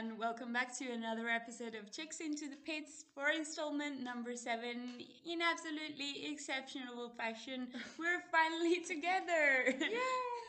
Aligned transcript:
and 0.00 0.18
welcome 0.18 0.50
back 0.50 0.74
to 0.78 0.90
another 0.92 1.28
episode 1.28 1.74
of 1.74 1.92
Chicks 1.92 2.20
into 2.20 2.48
the 2.48 2.56
Pits 2.64 3.04
for 3.14 3.28
installment 3.28 4.02
number 4.02 4.34
seven. 4.34 4.94
In 5.30 5.42
absolutely 5.42 6.24
exceptional 6.32 7.10
fashion, 7.18 7.68
we're 7.98 8.22
finally 8.32 8.80
together. 8.80 9.74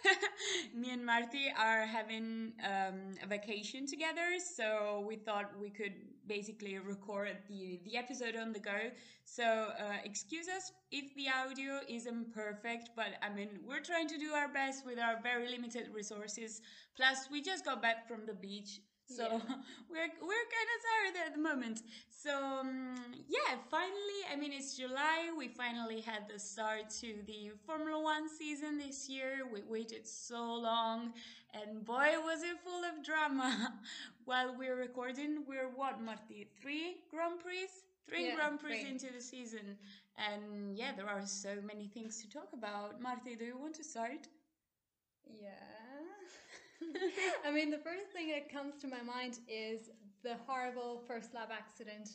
Me 0.74 0.92
and 0.92 1.06
Marty 1.06 1.52
are 1.60 1.86
having 1.86 2.54
um, 2.64 3.16
a 3.22 3.28
vacation 3.28 3.86
together, 3.86 4.40
so 4.40 5.04
we 5.06 5.18
thought 5.18 5.52
we 5.60 5.70
could 5.70 5.96
basically 6.28 6.80
record 6.80 7.36
the, 7.50 7.82
the 7.84 7.98
episode 7.98 8.38
on 8.38 8.54
the 8.54 8.60
go. 8.60 8.80
So, 9.26 9.44
uh, 9.44 9.98
excuse 10.06 10.48
us 10.48 10.72
if 10.92 11.14
the 11.16 11.28
audio 11.28 11.82
isn't 11.90 12.34
perfect, 12.34 12.92
but 12.96 13.16
I 13.22 13.28
mean, 13.36 13.50
we're 13.68 13.82
trying 13.82 14.08
to 14.08 14.18
do 14.18 14.32
our 14.32 14.48
best 14.48 14.86
with 14.86 14.98
our 14.98 15.20
very 15.22 15.50
limited 15.50 15.90
resources. 15.94 16.62
Plus, 16.96 17.28
we 17.30 17.42
just 17.42 17.66
got 17.66 17.82
back 17.82 18.08
from 18.08 18.26
the 18.26 18.34
beach. 18.34 18.80
So 19.16 19.24
Yeah. 19.24 19.40
we're 19.92 20.12
we're 20.30 20.48
kind 20.58 20.70
of 20.76 20.80
tired 20.90 21.16
at 21.28 21.32
the 21.36 21.42
moment. 21.42 21.82
So 22.10 22.32
um, 22.62 22.96
yeah, 23.28 23.58
finally, 23.70 24.20
I 24.32 24.36
mean 24.36 24.54
it's 24.54 24.78
July. 24.78 25.32
We 25.38 25.48
finally 25.50 26.02
had 26.02 26.24
the 26.32 26.40
start 26.40 26.90
to 27.02 27.10
the 27.26 27.52
Formula 27.66 28.02
One 28.02 28.28
season 28.30 28.78
this 28.78 29.10
year. 29.10 29.32
We 29.52 29.62
waited 29.68 30.08
so 30.08 30.42
long, 30.70 31.14
and 31.54 31.84
boy 31.84 32.12
was 32.24 32.44
it 32.44 32.58
full 32.64 32.84
of 32.84 33.04
drama. 33.04 33.74
While 34.26 34.56
we're 34.58 34.76
recording, 34.78 35.44
we're 35.48 35.70
what, 35.76 36.02
Marty? 36.02 36.48
Three 36.62 36.98
Grand 37.10 37.40
Prix, 37.44 37.68
three 38.08 38.28
Yeah, 38.28 38.36
Grand 38.36 38.60
Prix 38.60 38.86
into 38.90 39.08
the 39.12 39.22
season, 39.22 39.78
and 40.18 40.78
yeah, 40.78 40.92
there 40.96 41.10
are 41.10 41.26
so 41.26 41.56
many 41.66 41.88
things 41.88 42.22
to 42.22 42.30
talk 42.30 42.50
about. 42.54 43.02
Marty, 43.02 43.36
do 43.36 43.46
you 43.46 43.58
want 43.58 43.76
to 43.76 43.84
start? 43.84 44.28
Yeah. 45.26 45.81
I 47.48 47.52
mean, 47.52 47.70
the 47.72 47.78
first 47.78 48.08
thing 48.14 48.30
that 48.30 48.52
comes 48.52 48.82
to 48.82 48.88
my 48.88 49.02
mind 49.02 49.40
is 49.48 49.90
the 50.24 50.36
horrible 50.48 51.04
first 51.08 51.34
lab 51.34 51.50
accident 51.52 52.10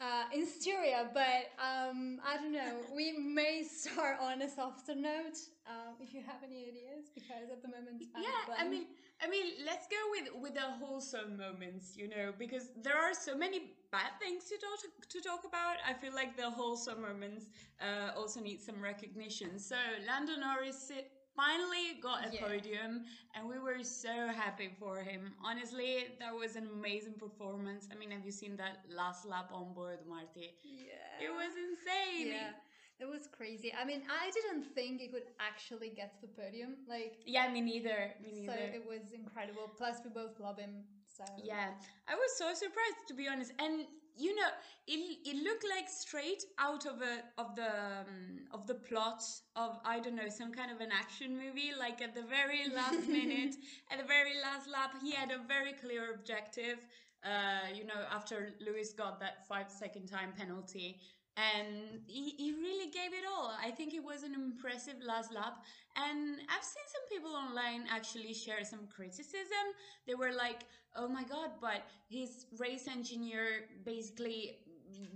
uh, 0.00 0.24
in 0.34 0.46
Styria, 0.46 1.08
but 1.14 1.50
um, 1.58 2.20
I 2.26 2.36
don't 2.36 2.52
know. 2.52 2.84
We 2.94 3.12
may 3.12 3.62
start 3.62 4.18
on 4.20 4.42
a 4.42 4.48
softer 4.48 4.94
note 4.94 5.38
um, 5.66 5.94
if 6.00 6.12
you 6.12 6.20
have 6.20 6.42
any 6.44 6.68
ideas, 6.68 7.10
because 7.14 7.48
at 7.50 7.62
the 7.62 7.68
moment, 7.68 8.02
I'm 8.14 8.22
yeah 8.22 8.54
i 8.58 8.68
mean 8.68 8.86
i 9.24 9.28
mean 9.28 9.46
let's 9.64 9.86
go 9.88 9.96
with 10.10 10.42
with 10.42 10.54
the 10.54 10.68
wholesome 10.80 11.36
moments 11.36 11.96
you 11.96 12.08
know 12.08 12.32
because 12.38 12.68
there 12.82 12.96
are 12.96 13.14
so 13.14 13.34
many 13.36 13.60
bad 13.90 14.12
things 14.20 14.44
to 14.44 14.56
talk 14.58 14.80
to 15.08 15.20
talk 15.20 15.42
about. 15.44 15.76
I 15.88 15.94
feel 15.94 16.14
like 16.14 16.36
the 16.36 16.50
wholesome 16.50 17.00
moments 17.00 17.46
uh, 17.80 18.10
also 18.16 18.40
need 18.40 18.60
some 18.60 18.82
recognition. 18.82 19.58
So 19.58 19.76
lando 20.06 20.36
norris 20.36 20.90
finally 21.36 21.86
got 22.02 22.26
a 22.26 22.30
Yeah. 22.32 22.40
podium 22.46 23.04
and 23.34 23.48
we 23.48 23.58
were 23.58 23.82
so 23.82 24.14
happy 24.42 24.70
for 24.80 24.94
him 25.10 25.22
honestly 25.44 25.92
that 26.18 26.34
was 26.34 26.56
an 26.56 26.66
amazing 26.78 27.14
performance 27.14 27.88
i 27.92 27.94
mean 28.00 28.10
have 28.10 28.24
you 28.24 28.32
seen 28.32 28.56
that 28.56 28.76
last 29.00 29.26
lap 29.26 29.50
on 29.52 29.74
board 29.74 29.98
marty 30.08 30.48
yeah. 30.64 31.26
it 31.26 31.32
was 31.40 31.52
insane 31.68 32.28
Yeah. 32.38 32.50
It 32.98 33.04
was 33.04 33.28
crazy. 33.30 33.74
I 33.78 33.84
mean, 33.84 34.00
I 34.08 34.30
didn't 34.30 34.64
think 34.74 35.02
it 35.02 35.12
could 35.12 35.28
actually 35.38 35.90
get 35.90 36.08
to 36.14 36.20
the 36.22 36.28
podium. 36.32 36.76
Like, 36.88 37.12
yeah 37.26 37.46
me 37.52 37.60
neither 37.60 38.14
me 38.22 38.30
neither. 38.32 38.52
so 38.52 38.58
it 38.78 38.84
was 38.92 39.12
incredible. 39.12 39.68
Plus, 39.76 39.96
we 40.02 40.08
both 40.08 40.40
love 40.40 40.58
him. 40.58 40.74
So 41.16 41.24
Yeah, 41.52 41.68
I 42.08 42.14
was 42.14 42.30
so 42.38 42.54
surprised 42.54 43.00
to 43.08 43.14
be 43.14 43.28
honest, 43.28 43.52
and 43.58 43.84
you 44.16 44.34
know, 44.34 44.48
it 44.86 45.18
it 45.24 45.42
looked 45.42 45.64
like 45.68 45.88
straight 45.88 46.42
out 46.58 46.86
of 46.86 47.02
a 47.02 47.22
of 47.38 47.54
the 47.56 47.68
um, 47.68 48.38
of 48.52 48.66
the 48.66 48.74
plot 48.74 49.22
of 49.54 49.78
I 49.84 50.00
don't 50.00 50.16
know 50.16 50.28
some 50.28 50.52
kind 50.52 50.70
of 50.70 50.80
an 50.80 50.90
action 50.92 51.36
movie. 51.36 51.72
Like 51.78 52.00
at 52.02 52.14
the 52.14 52.22
very 52.22 52.68
last 52.74 53.08
minute, 53.18 53.56
at 53.90 53.98
the 53.98 54.04
very 54.06 54.40
last 54.42 54.68
lap, 54.68 54.94
he 55.02 55.12
had 55.12 55.30
a 55.30 55.38
very 55.46 55.72
clear 55.72 56.14
objective. 56.14 56.78
Uh, 57.24 57.74
you 57.74 57.84
know, 57.84 58.04
after 58.12 58.50
Lewis 58.64 58.92
got 58.92 59.18
that 59.20 59.46
five 59.48 59.70
second 59.70 60.06
time 60.06 60.32
penalty. 60.36 61.00
And 61.36 62.00
he, 62.06 62.30
he 62.38 62.52
really 62.52 62.90
gave 62.90 63.12
it 63.12 63.24
all. 63.28 63.52
I 63.62 63.70
think 63.70 63.92
it 63.92 64.02
was 64.02 64.22
an 64.22 64.34
impressive 64.34 64.96
last 65.06 65.32
lap. 65.34 65.64
And 65.96 66.38
I've 66.48 66.64
seen 66.64 66.86
some 66.88 67.06
people 67.10 67.36
online 67.36 67.84
actually 67.90 68.32
share 68.32 68.64
some 68.64 68.86
criticism 68.94 69.66
they 70.06 70.14
were 70.14 70.32
like, 70.32 70.64
oh 70.94 71.08
my 71.08 71.24
god, 71.24 71.50
but 71.60 71.82
his 72.08 72.46
race 72.58 72.88
engineer 72.88 73.68
basically 73.84 74.58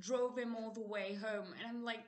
drove 0.00 0.36
him 0.36 0.56
all 0.56 0.70
the 0.72 0.82
way 0.86 1.14
home. 1.14 1.46
And 1.58 1.66
I'm 1.68 1.84
like, 1.84 2.00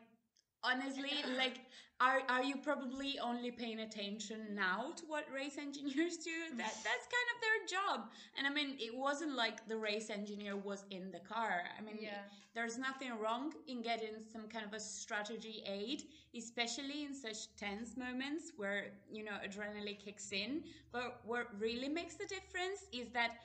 honestly, 0.65 1.25
like, 1.37 1.61
are, 2.00 2.23
are 2.28 2.43
you 2.43 2.56
probably 2.56 3.19
only 3.19 3.50
paying 3.50 3.81
attention 3.81 4.55
now 4.55 4.93
to 4.97 5.05
what 5.06 5.25
race 5.33 5.56
engineers 5.59 6.17
do? 6.19 6.31
That 6.56 6.75
That's 6.84 7.06
kind 7.17 7.28
of 7.33 7.39
their 7.41 7.78
job. 7.81 8.11
And 8.37 8.47
I 8.47 8.50
mean, 8.50 8.77
it 8.78 8.97
wasn't 8.97 9.34
like 9.37 9.67
the 9.69 9.77
race 9.77 10.11
engineer 10.11 10.56
was 10.56 10.84
in 10.91 11.11
the 11.11 11.21
car. 11.21 11.62
I 11.78 11.83
mean, 11.83 11.99
Yeah. 12.01 12.22
there's 12.55 12.77
nothing 12.78 13.12
wrong 13.19 13.53
in 13.67 13.83
getting 13.83 14.21
some 14.33 14.49
kind 14.49 14.65
of 14.67 14.72
a 14.72 14.81
strategy 14.81 15.62
aid, 15.67 16.03
especially 16.37 17.05
in 17.05 17.15
such 17.15 17.55
tense 17.56 17.97
moments 17.97 18.53
where, 18.56 18.93
you 19.11 19.22
know, 19.25 19.37
adrenaline 19.45 19.99
kicks 19.99 20.33
in. 20.33 20.65
But 20.93 21.21
what 21.25 21.47
really 21.59 21.89
makes 21.89 22.15
the 22.17 22.27
difference 22.27 22.87
is 22.93 23.11
that 23.12 23.39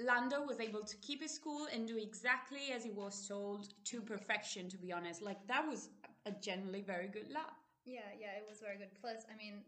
Lando 0.00 0.42
was 0.42 0.60
able 0.60 0.82
to 0.84 0.96
keep 0.98 1.22
his 1.22 1.38
cool 1.38 1.66
and 1.72 1.86
do 1.86 1.96
exactly 1.98 2.72
as 2.74 2.84
he 2.84 2.90
was 2.90 3.26
told 3.28 3.74
to 3.84 4.00
perfection, 4.00 4.68
to 4.70 4.78
be 4.78 4.92
honest. 4.92 5.20
Like, 5.22 5.46
that 5.48 5.66
was 5.66 5.90
a 6.26 6.32
generally 6.32 6.82
very 6.82 7.08
good 7.08 7.30
lap. 7.32 7.56
Yeah, 7.84 8.08
yeah, 8.18 8.36
it 8.36 8.44
was 8.48 8.60
very 8.60 8.76
good. 8.76 8.92
Plus, 9.00 9.24
I 9.32 9.36
mean, 9.36 9.64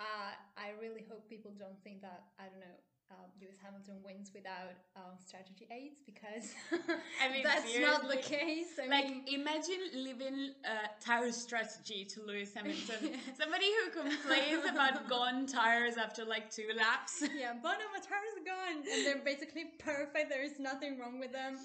uh, 0.00 0.32
I 0.56 0.72
really 0.80 1.04
hope 1.08 1.28
people 1.28 1.52
don't 1.58 1.78
think 1.84 2.02
that 2.02 2.24
I 2.38 2.44
don't 2.44 2.60
know. 2.60 2.78
Um, 3.10 3.28
Lewis 3.38 3.56
Hamilton 3.62 4.00
wins 4.02 4.30
without 4.34 4.72
um, 4.96 5.12
strategy 5.20 5.68
aids 5.70 6.00
because 6.06 6.50
I 7.22 7.30
mean, 7.30 7.42
that's 7.44 7.68
not 7.78 8.08
the 8.08 8.16
case. 8.16 8.80
I 8.82 8.88
Like, 8.88 9.04
mean, 9.04 9.22
imagine 9.28 9.92
leaving 9.94 10.52
uh, 10.64 10.88
tire 11.04 11.30
strategy 11.30 12.06
to 12.06 12.22
Lewis 12.24 12.54
Hamilton. 12.54 13.20
Somebody 13.38 13.66
who 13.76 14.00
complains 14.00 14.64
about 14.66 15.06
gone 15.06 15.46
tires 15.46 15.96
after 15.98 16.24
like 16.24 16.50
two 16.50 16.70
laps. 16.76 17.22
yeah, 17.38 17.52
but 17.62 17.76
no, 17.78 17.86
my 17.92 18.00
tires 18.00 18.34
are 18.40 18.46
gone, 18.46 18.82
and 18.90 19.06
they're 19.06 19.22
basically 19.22 19.64
perfect. 19.78 20.30
There 20.30 20.42
is 20.42 20.58
nothing 20.58 20.98
wrong 20.98 21.20
with 21.20 21.30
them. 21.30 21.58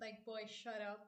Like, 0.00 0.24
boy, 0.26 0.42
shut 0.50 0.82
up. 0.82 1.06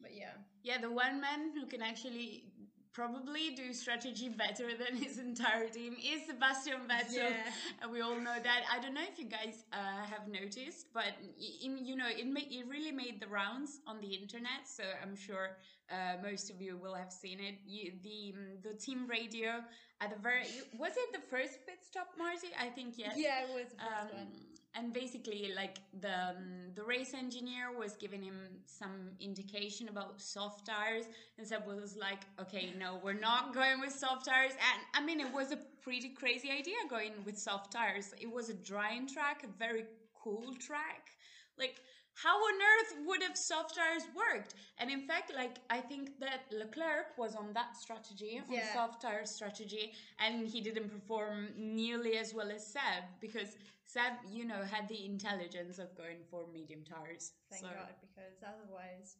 But 0.00 0.12
yeah, 0.16 0.34
Yeah, 0.62 0.78
the 0.80 0.90
one 0.90 1.20
man 1.20 1.52
who 1.54 1.66
can 1.66 1.82
actually 1.82 2.44
probably 2.92 3.54
do 3.54 3.72
strategy 3.72 4.28
better 4.28 4.68
than 4.76 4.96
his 4.96 5.18
entire 5.18 5.68
team 5.68 5.94
is 6.12 6.26
Sebastian 6.26 6.80
Vettel. 6.88 7.14
Yeah. 7.30 7.52
And 7.80 7.90
we 7.92 8.00
all 8.00 8.16
know 8.16 8.36
that. 8.42 8.60
I 8.74 8.80
don't 8.82 8.94
know 8.94 9.06
if 9.12 9.16
you 9.18 9.26
guys 9.26 9.64
uh, 9.72 10.02
have 10.12 10.26
noticed, 10.28 10.86
but 10.92 11.12
y- 11.38 11.70
you 11.88 11.96
know, 11.96 12.08
it 12.08 12.26
ma- 12.26 12.50
it 12.58 12.66
really 12.68 12.90
made 12.90 13.20
the 13.20 13.28
rounds 13.28 13.80
on 13.86 14.00
the 14.00 14.08
internet. 14.22 14.66
So 14.66 14.82
I'm 15.02 15.14
sure 15.14 15.56
uh, 15.90 16.16
most 16.22 16.50
of 16.50 16.60
you 16.60 16.76
will 16.76 16.94
have 16.94 17.12
seen 17.12 17.38
it. 17.40 17.56
You, 17.64 17.92
the 18.02 18.34
mm, 18.36 18.62
the 18.66 18.74
team 18.74 19.06
radio 19.06 19.62
at 20.00 20.10
the 20.10 20.18
very 20.20 20.46
was 20.76 20.92
it 21.02 21.08
the 21.12 21.24
first 21.30 21.54
pit 21.66 21.78
stop, 21.88 22.08
Marty? 22.18 22.50
I 22.58 22.68
think 22.76 22.94
yes. 22.96 23.14
yeah, 23.16 23.44
it 23.46 23.50
was 23.54 23.68
the 23.70 23.78
first 23.78 24.12
Um, 24.12 24.18
one. 24.18 24.32
And 24.74 24.92
basically, 24.92 25.52
like 25.54 25.78
the 26.00 26.30
um, 26.30 26.72
the 26.74 26.82
race 26.82 27.12
engineer 27.14 27.76
was 27.76 27.96
giving 27.96 28.22
him 28.22 28.38
some 28.66 29.10
indication 29.20 29.88
about 29.88 30.20
soft 30.20 30.66
tires, 30.66 31.06
and 31.38 31.46
Seb 31.46 31.66
was 31.66 31.96
like, 31.96 32.22
"Okay, 32.40 32.72
no, 32.78 33.00
we're 33.02 33.12
not 33.30 33.52
going 33.54 33.80
with 33.80 33.92
soft 33.92 34.26
tires." 34.26 34.52
And 34.52 34.80
I 34.94 35.04
mean, 35.04 35.20
it 35.20 35.32
was 35.32 35.50
a 35.52 35.58
pretty 35.82 36.10
crazy 36.10 36.50
idea 36.50 36.76
going 36.88 37.12
with 37.24 37.38
soft 37.38 37.72
tires. 37.72 38.14
It 38.20 38.30
was 38.30 38.48
a 38.48 38.54
drying 38.54 39.08
track, 39.08 39.42
a 39.44 39.48
very 39.58 39.84
cool 40.14 40.54
track. 40.54 41.10
Like, 41.58 41.76
how 42.14 42.36
on 42.36 42.54
earth 42.54 43.06
would 43.06 43.22
have 43.22 43.36
soft 43.36 43.74
tires 43.74 44.02
worked? 44.14 44.54
And 44.78 44.90
in 44.90 45.02
fact, 45.02 45.32
like 45.34 45.56
I 45.68 45.80
think 45.80 46.18
that 46.20 46.42
Leclerc 46.52 47.16
was 47.18 47.34
on 47.34 47.52
that 47.54 47.76
strategy, 47.76 48.40
on 48.48 48.54
Yeah. 48.54 48.72
soft 48.72 49.02
tire 49.02 49.26
strategy, 49.26 49.94
and 50.18 50.46
he 50.46 50.60
didn't 50.60 50.90
perform 50.90 51.48
nearly 51.56 52.16
as 52.18 52.34
well 52.34 52.50
as 52.50 52.66
Seb 52.66 53.04
because 53.20 53.56
Seb, 53.92 54.12
you 54.30 54.44
know, 54.44 54.62
had 54.62 54.88
the 54.88 55.04
intelligence 55.04 55.78
of 55.78 55.94
going 55.96 56.18
for 56.30 56.46
medium 56.52 56.82
tires. 56.84 57.32
Thank 57.50 57.62
so, 57.62 57.68
God, 57.68 57.94
because 58.00 58.38
otherwise, 58.46 59.16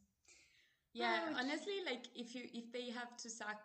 Yeah, 0.93 1.19
Oh, 1.29 1.39
honestly, 1.39 1.77
like 1.85 2.05
if 2.15 2.35
you 2.35 2.43
if 2.53 2.71
they 2.71 2.89
have 2.91 3.15
to 3.23 3.29
sack 3.29 3.59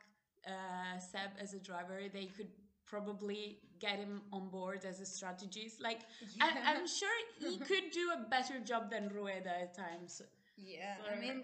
uh, 0.46 0.98
Seb 0.98 1.30
as 1.40 1.54
a 1.54 1.60
driver, 1.60 1.98
they 2.12 2.26
could 2.26 2.50
probably 2.86 3.58
get 3.80 3.98
him 3.98 4.22
on 4.32 4.48
board 4.48 4.84
as 4.84 5.00
a 5.00 5.06
strategist. 5.06 5.80
Like 5.80 6.00
I, 6.40 6.48
Yeah. 6.48 6.62
I'm 6.70 6.86
sure 6.86 7.16
he 7.38 7.56
could 7.70 7.90
do 7.92 8.04
a 8.18 8.20
better 8.36 8.58
job 8.60 8.90
than 8.90 9.08
Rueda 9.08 9.54
at 9.64 9.74
times. 9.74 10.22
yeah, 10.56 10.96
So- 10.98 11.10
I 11.12 11.20
mean, 11.20 11.38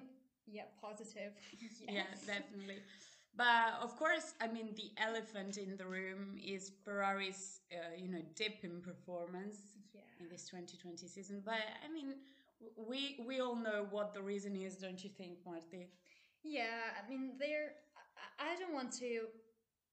yeah, 0.46 0.66
positive. 0.80 1.32
Yeah, 1.88 2.06
definitely. 2.26 2.78
But 3.34 3.80
of 3.80 3.96
course, 3.96 4.34
I 4.40 4.46
mean, 4.48 4.74
the 4.76 4.90
elephant 5.02 5.56
in 5.56 5.76
the 5.76 5.86
room 5.86 6.36
is 6.44 6.70
Ferrari's, 6.84 7.60
uh, 7.72 7.94
you 7.96 8.08
know, 8.08 8.20
dip 8.34 8.62
in 8.62 8.82
performance 8.82 9.58
Yeah. 9.94 10.02
in 10.20 10.28
this 10.28 10.48
2020 10.48 11.06
season. 11.08 11.40
But 11.44 11.62
I 11.84 11.88
mean, 11.92 12.14
we 12.76 13.18
we 13.26 13.40
all 13.40 13.56
know 13.56 13.86
what 13.90 14.12
the 14.12 14.22
reason 14.22 14.54
is, 14.56 14.76
don't 14.76 15.02
you 15.02 15.10
think, 15.10 15.38
Marty? 15.46 15.88
Yeah, 16.42 16.92
I 16.98 17.08
mean, 17.08 17.32
they're. 17.38 17.72
I- 18.16 18.52
I 18.52 18.56
don't 18.60 18.74
want 18.74 18.92
to 19.04 19.26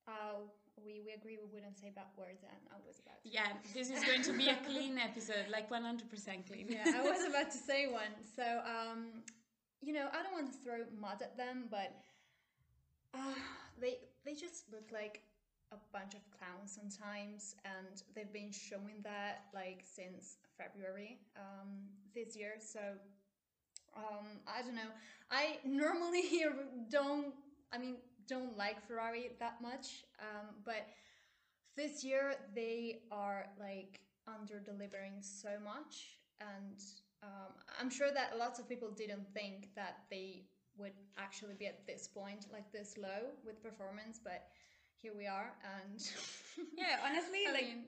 Uh, 0.08 0.40
we, 0.84 1.00
we 1.06 1.12
agree 1.12 1.36
we 1.38 1.48
wouldn't 1.54 1.78
say 1.78 1.90
bad 1.94 2.10
words, 2.16 2.42
and 2.42 2.60
I 2.72 2.78
was 2.86 2.98
about 3.04 3.22
to. 3.22 3.28
Yeah, 3.28 3.52
this 3.76 3.90
is 3.90 4.02
going 4.04 4.22
to 4.22 4.32
be 4.32 4.48
a 4.48 4.56
clean 4.66 4.98
episode, 4.98 5.46
like 5.50 5.68
100% 5.70 6.46
clean. 6.48 6.66
Yeah, 6.68 7.00
I 7.00 7.02
was 7.02 7.22
about 7.28 7.50
to 7.52 7.58
say 7.58 7.86
one. 7.86 8.12
So, 8.36 8.44
um, 8.64 9.22
you 9.82 9.92
know, 9.92 10.08
I 10.12 10.22
don't 10.22 10.32
want 10.32 10.48
to 10.52 10.58
throw 10.64 10.78
mud 10.98 11.20
at 11.22 11.36
them, 11.36 11.66
but 11.70 11.90
uh, 13.14 13.34
they 13.80 13.98
they 14.24 14.34
just 14.34 14.64
look 14.72 14.88
like 14.92 15.22
a 15.72 15.76
bunch 15.92 16.14
of 16.14 16.20
clowns 16.36 16.72
sometimes, 16.74 17.54
and 17.64 18.02
they've 18.14 18.32
been 18.32 18.52
showing 18.52 19.00
that 19.04 19.44
like 19.54 19.82
since 19.84 20.36
February 20.58 21.18
um, 21.36 21.68
this 22.14 22.36
year. 22.36 22.54
So 22.58 22.80
um, 23.96 24.26
I 24.46 24.62
don't 24.62 24.74
know. 24.74 24.92
I 25.30 25.58
normally 25.64 26.22
don't. 26.90 27.34
I 27.72 27.78
mean, 27.78 27.96
don't 28.26 28.56
like 28.56 28.84
Ferrari 28.86 29.30
that 29.38 29.60
much, 29.62 30.04
um, 30.20 30.46
but 30.64 30.86
this 31.76 32.04
year 32.04 32.34
they 32.54 33.02
are 33.10 33.46
like 33.58 34.00
under 34.26 34.58
delivering 34.60 35.14
so 35.20 35.50
much, 35.64 36.18
and 36.40 36.78
um, 37.22 37.52
I'm 37.80 37.90
sure 37.90 38.10
that 38.12 38.38
lots 38.38 38.58
of 38.58 38.68
people 38.68 38.90
didn't 38.90 39.26
think 39.34 39.68
that 39.76 39.98
they 40.10 40.44
would 40.78 40.92
actually 41.18 41.54
be 41.54 41.66
at 41.66 41.86
this 41.86 42.08
point, 42.08 42.46
like 42.52 42.70
this 42.72 42.96
low 42.98 43.30
with 43.44 43.62
performance, 43.62 44.20
but 44.22 44.48
here 44.96 45.12
we 45.16 45.26
are, 45.26 45.52
and 45.76 46.00
yeah, 46.76 46.98
honestly, 47.04 47.44
like. 47.52 47.64
mean, 47.64 47.84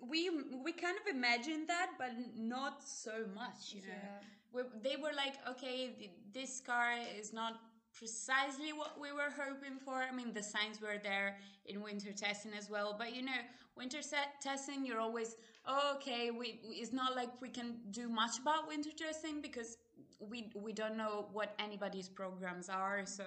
we 0.00 0.30
we 0.64 0.72
kind 0.72 0.96
of 0.96 1.14
imagined 1.14 1.68
that, 1.68 1.90
but 1.98 2.12
not 2.36 2.82
so 2.82 3.24
much. 3.34 3.72
You 3.74 3.82
know, 3.82 3.88
Yeah. 4.02 4.20
we, 4.52 4.62
they 4.82 4.96
were 4.96 5.12
like, 5.14 5.34
okay, 5.48 5.94
th- 5.98 6.10
this 6.32 6.60
car 6.60 6.94
is 7.18 7.32
not 7.32 7.60
precisely 7.92 8.72
what 8.72 8.98
we 8.98 9.12
were 9.12 9.30
hoping 9.30 9.78
for. 9.84 9.94
I 10.02 10.12
mean, 10.12 10.32
the 10.32 10.42
signs 10.42 10.80
were 10.80 10.98
there 11.02 11.36
in 11.66 11.82
winter 11.82 12.12
testing 12.12 12.52
as 12.56 12.70
well, 12.70 12.94
but 12.98 13.14
you 13.14 13.22
know, 13.22 13.40
winter 13.76 14.02
set 14.02 14.40
testing, 14.40 14.86
you're 14.86 15.00
always 15.00 15.36
oh, 15.66 15.92
okay. 15.96 16.30
We 16.30 16.60
it's 16.64 16.92
not 16.92 17.14
like 17.14 17.30
we 17.40 17.48
can 17.50 17.76
do 17.90 18.08
much 18.08 18.38
about 18.38 18.68
winter 18.68 18.90
testing 18.96 19.42
because 19.42 19.76
we 20.20 20.50
we 20.54 20.72
don't 20.72 20.96
know 20.96 21.28
what 21.32 21.54
anybody's 21.58 22.08
programs 22.08 22.68
are, 22.68 23.02
so 23.06 23.24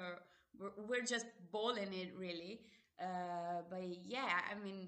we're, 0.60 0.72
we're 0.88 1.06
just 1.06 1.26
balling 1.52 1.94
it 1.94 2.14
really. 2.18 2.62
Uh, 3.02 3.62
but 3.70 3.84
yeah, 4.06 4.40
I 4.50 4.64
mean, 4.64 4.88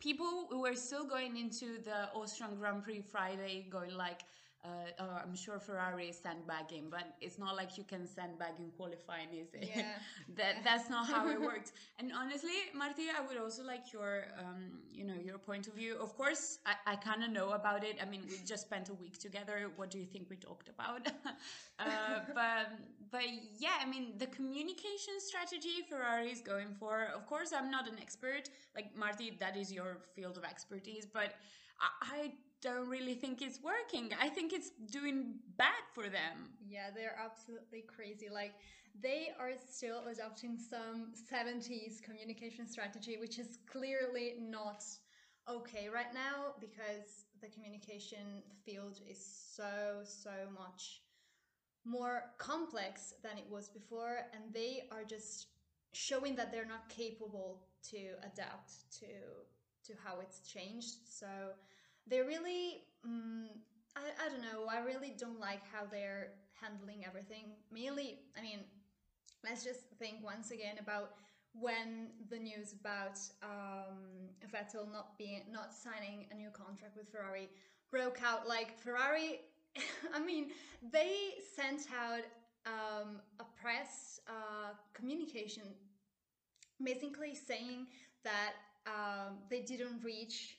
people 0.00 0.48
were 0.52 0.74
still 0.74 1.06
going 1.06 1.36
into 1.36 1.78
the 1.82 2.10
Austrian 2.14 2.56
Grand 2.56 2.84
Prix 2.84 3.00
Friday 3.00 3.66
going 3.70 3.94
like, 3.96 4.20
uh, 4.66 5.02
oh, 5.02 5.20
I'm 5.22 5.34
sure 5.34 5.58
Ferrari 5.60 6.08
is 6.08 6.18
sandbagging, 6.18 6.86
but 6.90 7.04
it's 7.20 7.38
not 7.38 7.54
like 7.54 7.78
you 7.78 7.84
can 7.84 8.06
sandbag 8.06 8.54
in 8.58 8.70
qualifying, 8.76 9.28
is 9.32 9.54
it? 9.54 9.70
Yeah. 9.74 9.84
that 10.36 10.54
that's 10.64 10.90
not 10.90 11.06
how 11.06 11.28
it 11.28 11.40
works. 11.40 11.72
And 11.98 12.12
honestly, 12.12 12.58
Marti, 12.74 13.04
I 13.16 13.24
would 13.26 13.38
also 13.38 13.62
like 13.64 13.92
your, 13.92 14.24
um, 14.38 14.80
you 14.92 15.04
know, 15.04 15.14
your 15.14 15.38
point 15.38 15.66
of 15.66 15.74
view. 15.74 15.96
Of 15.98 16.16
course, 16.16 16.58
I, 16.66 16.92
I 16.92 16.96
kind 16.96 17.22
of 17.24 17.30
know 17.30 17.50
about 17.50 17.84
it. 17.84 17.96
I 18.02 18.04
mean, 18.04 18.22
we 18.28 18.36
just 18.44 18.62
spent 18.62 18.88
a 18.90 18.94
week 18.94 19.18
together. 19.18 19.70
What 19.76 19.90
do 19.90 19.98
you 19.98 20.06
think 20.06 20.28
we 20.28 20.36
talked 20.36 20.68
about? 20.68 21.06
uh, 21.78 22.20
but 22.34 22.66
but 23.10 23.24
yeah, 23.58 23.76
I 23.80 23.86
mean, 23.86 24.14
the 24.18 24.26
communication 24.26 25.14
strategy 25.18 25.76
Ferrari 25.88 26.30
is 26.30 26.40
going 26.40 26.74
for. 26.78 27.08
Of 27.14 27.26
course, 27.26 27.52
I'm 27.56 27.70
not 27.70 27.88
an 27.88 27.98
expert. 28.00 28.50
Like 28.74 28.96
Marti, 28.96 29.36
that 29.40 29.56
is 29.56 29.72
your 29.72 29.98
field 30.14 30.36
of 30.36 30.44
expertise, 30.44 31.06
but 31.06 31.34
I, 31.80 32.32
don't 32.62 32.88
really 32.88 33.14
think 33.14 33.42
it's 33.42 33.60
working. 33.62 34.10
I 34.20 34.28
think 34.28 34.52
it's 34.52 34.70
doing 34.90 35.34
bad 35.58 35.84
for 35.94 36.04
them. 36.04 36.50
Yeah, 36.66 36.88
they're 36.94 37.16
absolutely 37.22 37.82
crazy. 37.82 38.28
Like 38.32 38.54
they 39.00 39.28
are 39.38 39.52
still 39.68 40.02
adopting 40.10 40.58
some 40.58 41.12
70s 41.30 42.02
communication 42.02 42.66
strategy, 42.66 43.18
which 43.20 43.38
is 43.38 43.58
clearly 43.70 44.36
not 44.40 44.82
okay 45.48 45.88
right 45.92 46.12
now 46.12 46.54
because 46.58 47.26
the 47.40 47.48
communication 47.48 48.42
field 48.64 49.00
is 49.08 49.24
so, 49.54 50.00
so 50.02 50.32
much 50.58 51.02
more 51.84 52.32
complex 52.38 53.14
than 53.22 53.38
it 53.38 53.46
was 53.48 53.68
before. 53.68 54.20
And 54.32 54.52
they 54.52 54.84
are 54.90 55.04
just 55.04 55.48
showing 55.92 56.34
that 56.36 56.50
they're 56.50 56.66
not 56.66 56.88
capable 56.88 57.62
to 57.90 58.14
adapt 58.24 58.90
to 58.98 59.06
to 59.86 59.92
how 60.04 60.20
it's 60.20 60.40
changed. 60.40 60.96
So 61.08 61.26
they 62.06 62.20
really 62.20 62.84
mm, 63.06 63.46
I, 63.96 64.00
I 64.26 64.28
don't 64.30 64.42
know. 64.42 64.66
I 64.70 64.80
really 64.80 65.14
don't 65.16 65.40
like 65.40 65.62
how 65.72 65.86
they're 65.90 66.28
handling 66.60 67.04
everything. 67.06 67.52
Mainly 67.72 68.20
i 68.38 68.42
mean 68.42 68.60
let's 69.44 69.62
just 69.64 69.80
think 69.98 70.16
once 70.24 70.50
again 70.50 70.76
about 70.80 71.12
when 71.52 72.08
the 72.28 72.38
news 72.38 72.74
about 72.78 73.18
um, 73.42 74.28
vettel 74.52 74.90
not 74.92 75.16
being 75.16 75.42
not 75.50 75.72
signing 75.74 76.26
a 76.30 76.34
new 76.34 76.50
contract 76.50 76.96
with 76.96 77.08
ferrari 77.10 77.48
broke 77.90 78.20
out. 78.24 78.46
Like 78.46 78.78
ferrari 78.78 79.40
i 80.14 80.18
mean 80.18 80.50
they 80.92 81.34
sent 81.54 81.86
out 81.98 82.24
um, 82.66 83.20
a 83.40 83.44
press 83.60 84.20
uh, 84.28 84.72
communication 84.94 85.62
basically 86.82 87.34
saying 87.34 87.86
that 88.24 88.52
um, 88.86 89.38
they 89.50 89.62
didn't 89.62 90.02
reach 90.02 90.58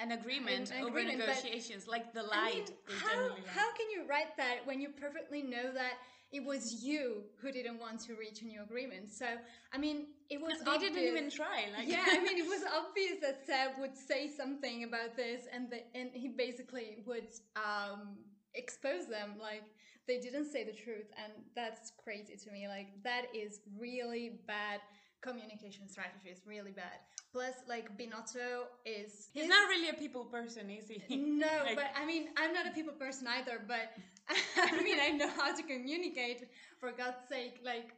An 0.00 0.12
agreement 0.12 0.70
An 0.70 0.80
over 0.80 0.88
agreement, 0.88 1.18
but- 1.18 1.28
negotiations, 1.28 1.86
like 1.86 2.12
the 2.12 2.24
I 2.32 2.52
mean, 2.52 2.64
how, 2.88 3.28
how 3.46 3.72
can 3.78 3.90
you 3.94 4.06
write 4.08 4.36
that 4.36 4.58
when 4.64 4.80
you 4.80 4.88
perfectly 4.90 5.42
know 5.42 5.72
that 5.72 5.94
it 6.30 6.44
was 6.44 6.84
you 6.84 7.22
who 7.40 7.50
didn't 7.50 7.78
want 7.80 8.00
to 8.00 8.14
reach 8.14 8.42
a 8.42 8.44
new 8.44 8.62
agreement? 8.62 9.10
So, 9.10 9.26
I 9.72 9.78
mean, 9.78 10.08
it 10.28 10.40
was 10.40 10.60
they 10.64 10.78
didn't 10.78 11.02
even 11.02 11.30
try. 11.30 11.64
Like 11.76 11.88
yeah, 11.88 12.04
I 12.06 12.20
mean, 12.22 12.38
it 12.38 12.46
was 12.46 12.62
obvious 12.80 13.18
that 13.22 13.46
Seb 13.46 13.80
would 13.80 13.96
say 13.96 14.28
something 14.28 14.84
about 14.84 15.16
this, 15.16 15.46
and 15.52 15.70
the, 15.70 15.80
and 15.98 16.10
he 16.12 16.28
basically 16.28 16.98
would 17.06 17.28
um, 17.56 18.18
expose 18.54 19.06
them. 19.08 19.36
Like 19.40 19.64
they 20.06 20.18
didn't 20.20 20.50
say 20.52 20.64
the 20.64 20.72
truth, 20.72 21.10
and 21.22 21.32
that's 21.54 21.92
crazy 22.02 22.36
to 22.44 22.50
me. 22.50 22.68
Like 22.68 22.88
that 23.04 23.26
is 23.34 23.60
really 23.78 24.40
bad 24.46 24.80
communication 25.22 25.88
strategy. 25.88 26.28
It's 26.28 26.46
really 26.46 26.72
bad. 26.72 26.98
Plus, 27.32 27.54
like 27.68 27.96
Binotto 27.98 28.64
is 28.86 29.28
he's 29.34 29.42
his- 29.42 29.48
not 29.48 29.68
really 29.68 29.90
a 29.90 29.94
people 29.94 30.24
person, 30.24 30.70
is 30.70 30.88
he? 30.88 31.16
no, 31.16 31.46
Like- 31.64 31.76
but 31.76 31.90
I 32.00 32.06
mean, 32.06 32.28
I'm 32.36 32.52
not 32.52 32.66
a 32.66 32.70
people 32.70 32.94
person 32.94 33.26
either, 33.28 33.60
but 33.66 33.92
I 34.56 34.82
mean, 34.82 34.98
I 35.00 35.10
know 35.10 35.28
how 35.28 35.54
to 35.54 35.62
communicate, 35.62 36.48
for 36.80 36.90
God's 36.92 37.22
sake. 37.28 37.60
Like, 37.64 37.92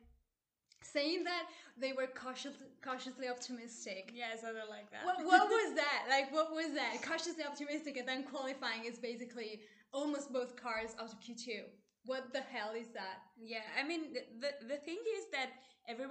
saying 0.83 1.25
that 1.25 1.45
they 1.79 1.93
were 1.93 2.07
cautiously, 2.07 2.67
cautiously 2.83 3.29
optimistic. 3.29 4.13
yeah, 4.15 4.35
something 4.41 4.69
like 4.69 4.91
that. 4.91 5.05
What, 5.05 5.25
what 5.25 5.49
was 5.49 5.75
that? 5.77 6.07
Like, 6.09 6.33
what 6.33 6.53
was 6.53 6.73
that? 6.75 7.01
Cautiously 7.03 7.45
optimistic, 7.45 7.97
and 7.99 8.09
then 8.09 8.25
qualifying 8.25 8.85
is 8.87 8.99
basically 8.99 9.61
almost 9.93 10.33
both 10.33 10.57
cars 10.57 10.91
out 11.01 11.13
of 11.13 11.21
Q2. 11.21 11.63
What 12.07 12.33
the 12.33 12.41
hell 12.41 12.73
is 12.75 12.89
that? 12.95 13.19
Yeah, 13.39 13.59
I 13.79 13.87
mean 13.87 14.15
the 14.15 14.23
the, 14.41 14.51
the 14.75 14.77
thing 14.81 14.97
is 15.19 15.25
that 15.33 15.51
every 15.87 16.07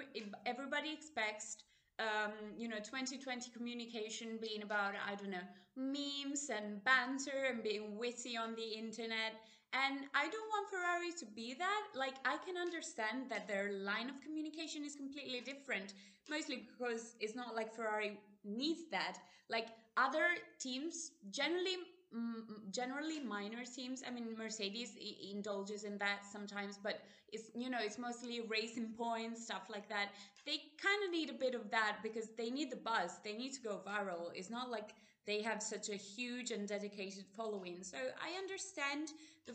everybody 0.46 0.94
expects 0.94 1.58
um, 2.00 2.32
you 2.58 2.68
know 2.68 2.78
2020 2.80 3.52
communication 3.52 4.40
being 4.42 4.64
about 4.64 4.94
I 5.06 5.16
don't 5.16 5.32
know 5.32 5.48
memes 5.76 6.50
and 6.50 6.84
banter 6.84 7.48
and 7.50 7.64
being 7.64 7.98
witty 7.98 8.36
on 8.38 8.56
the 8.56 8.68
internet. 8.78 9.34
And 9.72 10.00
I 10.16 10.24
don't 10.24 10.50
want 10.50 10.68
Ferrari 10.70 11.12
to 11.20 11.26
be 11.26 11.54
that. 11.54 11.84
Like 11.96 12.16
I 12.26 12.38
can 12.46 12.58
understand 12.58 13.30
that 13.30 13.48
their 13.48 13.72
line 13.72 14.10
of 14.10 14.20
communication 14.22 14.84
is 14.84 14.96
completely 14.96 15.42
different, 15.42 15.94
mostly 16.30 16.68
because 16.68 17.16
it's 17.20 17.36
not 17.36 17.56
like 17.56 17.74
Ferrari 17.76 18.18
needs 18.44 18.82
that. 18.92 19.18
Like 19.50 19.68
other 19.96 20.26
teams 20.60 21.12
generally 21.30 21.78
mm, 22.16 22.42
generally 22.72 23.20
minor 23.20 23.64
teams. 23.66 24.04
I 24.06 24.12
mean 24.12 24.36
mercedes 24.38 24.96
indulges 25.32 25.84
in 25.84 25.98
that 26.00 26.20
sometimes 26.32 26.78
but 26.82 27.02
it's 27.32 27.50
you 27.56 27.70
know 27.70 27.78
it's 27.82 27.98
mostly 27.98 28.42
racing 28.42 28.94
points 28.98 29.44
stuff 29.46 29.64
like 29.70 29.88
that. 29.90 30.10
They 30.46 30.58
kind 30.82 31.04
of 31.06 31.12
need 31.12 31.30
a 31.30 31.34
bit 31.34 31.56
of 31.56 31.70
that 31.72 31.98
because 32.04 32.30
they 32.38 32.50
need 32.50 32.72
the 32.72 32.78
buzz. 32.78 33.20
They 33.24 33.34
need 33.34 33.54
to 33.54 33.62
go 33.62 33.82
viral. 33.86 34.32
It's 34.34 34.50
not 34.50 34.70
like 34.70 34.94
they 35.26 35.42
have 35.42 35.62
such 35.62 35.90
a 35.90 35.96
huge 35.96 36.52
and 36.52 36.68
dedicated 36.68 37.26
following. 37.36 37.84
So 37.84 37.98
i 38.22 38.38
understand 38.38 39.10
the, 39.46 39.54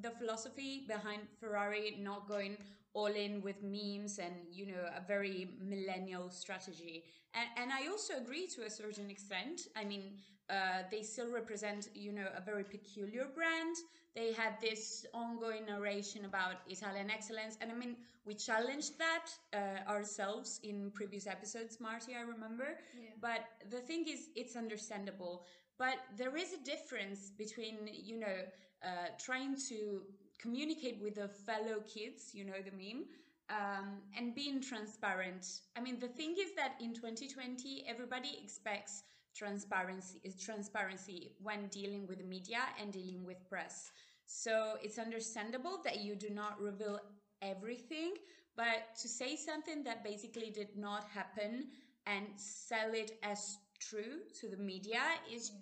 the 0.00 0.10
philosophy 0.10 0.84
behind 0.86 1.22
ferrari 1.40 1.96
not 1.98 2.28
going 2.28 2.56
all 2.94 3.06
in 3.24 3.42
with 3.42 3.62
memes 3.62 4.18
and 4.18 4.34
you 4.52 4.66
know 4.66 4.84
a 4.96 5.02
very 5.06 5.48
millennial 5.60 6.30
strategy. 6.30 7.04
And, 7.34 7.48
and 7.56 7.72
i 7.72 7.88
also 7.88 8.14
agree 8.16 8.46
to 8.56 8.64
a 8.64 8.70
certain 8.70 9.10
extent. 9.10 9.62
I 9.76 9.84
mean 9.84 10.12
uh, 10.50 10.82
they 10.90 11.02
still 11.02 11.30
represent 11.30 11.88
you 11.94 12.12
know 12.12 12.28
a 12.36 12.40
very 12.40 12.64
peculiar 12.64 13.26
brand. 13.34 13.76
They 14.14 14.32
had 14.32 14.60
this 14.60 15.04
ongoing 15.12 15.66
narration 15.66 16.24
about 16.24 16.56
italian 16.68 17.10
excellence. 17.10 17.56
And 17.60 17.70
i 17.70 17.74
mean 17.74 17.96
we 18.24 18.34
challenged 18.34 18.98
that 18.98 19.26
uh, 19.52 19.90
ourselves 19.90 20.60
in 20.62 20.90
previous 20.94 21.26
episodes 21.26 21.80
marty 21.80 22.14
i 22.14 22.20
remember. 22.22 22.78
Yeah. 22.94 23.10
but 23.20 23.40
the 23.70 23.80
thing 23.80 24.06
is 24.08 24.28
it's 24.36 24.56
understandable. 24.56 25.44
But 25.78 25.98
there 26.16 26.36
is 26.36 26.52
a 26.52 26.62
difference 26.64 27.30
between 27.36 27.76
you 27.92 28.18
know 28.18 28.38
uh, 28.84 29.08
trying 29.18 29.56
to 29.68 30.02
communicate 30.44 30.98
with 31.04 31.14
the 31.22 31.28
fellow 31.48 31.76
kids 31.94 32.30
you 32.38 32.44
know 32.48 32.60
the 32.68 32.74
meme 32.82 33.04
um, 33.50 33.88
and 34.16 34.34
being 34.34 34.60
transparent. 34.60 35.46
I 35.76 35.80
mean, 35.80 35.98
the 36.00 36.08
thing 36.08 36.34
is 36.38 36.54
that 36.56 36.76
in 36.80 36.94
2020, 36.94 37.84
everybody 37.86 38.38
expects 38.42 39.02
transparency 39.34 40.20
is 40.22 40.40
transparency 40.40 41.32
when 41.42 41.66
dealing 41.68 42.06
with 42.06 42.18
the 42.18 42.24
media 42.24 42.60
and 42.80 42.92
dealing 42.92 43.24
with 43.24 43.36
press. 43.48 43.90
So 44.26 44.76
it's 44.82 44.98
understandable 44.98 45.80
that 45.84 46.00
you 46.00 46.14
do 46.14 46.30
not 46.30 46.60
reveal 46.60 47.00
everything, 47.42 48.14
but 48.56 48.96
to 49.02 49.08
say 49.08 49.36
something 49.36 49.82
that 49.84 50.04
basically 50.04 50.50
did 50.50 50.76
not 50.76 51.04
happen 51.12 51.66
and 52.06 52.26
sell 52.36 52.94
it 52.94 53.18
as 53.22 53.58
true 53.80 54.20
to 54.40 54.48
the 54.48 54.56
media 54.56 55.02
is 55.30 55.52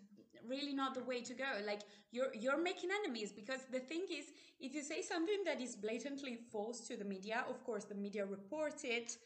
really 0.49 0.72
not 0.72 0.94
the 0.94 1.04
way 1.04 1.20
to 1.22 1.34
go. 1.34 1.50
Like 1.66 1.82
you're 2.11 2.34
you're 2.34 2.62
making 2.62 2.90
enemies 3.02 3.32
because 3.32 3.61
the 3.70 3.80
thing 3.80 4.06
is 4.11 4.26
if 4.61 4.75
you 4.75 4.82
say 4.82 5.02
something 5.02 5.42
that 5.44 5.61
is 5.61 5.76
blatantly 5.76 6.38
false 6.50 6.80
to 6.88 6.96
the 6.96 7.04
media 7.04 7.44
of 7.49 7.62
course 7.64 7.84
the 7.84 7.94
media 7.94 8.25
report 8.25 8.84
it. 8.84 9.16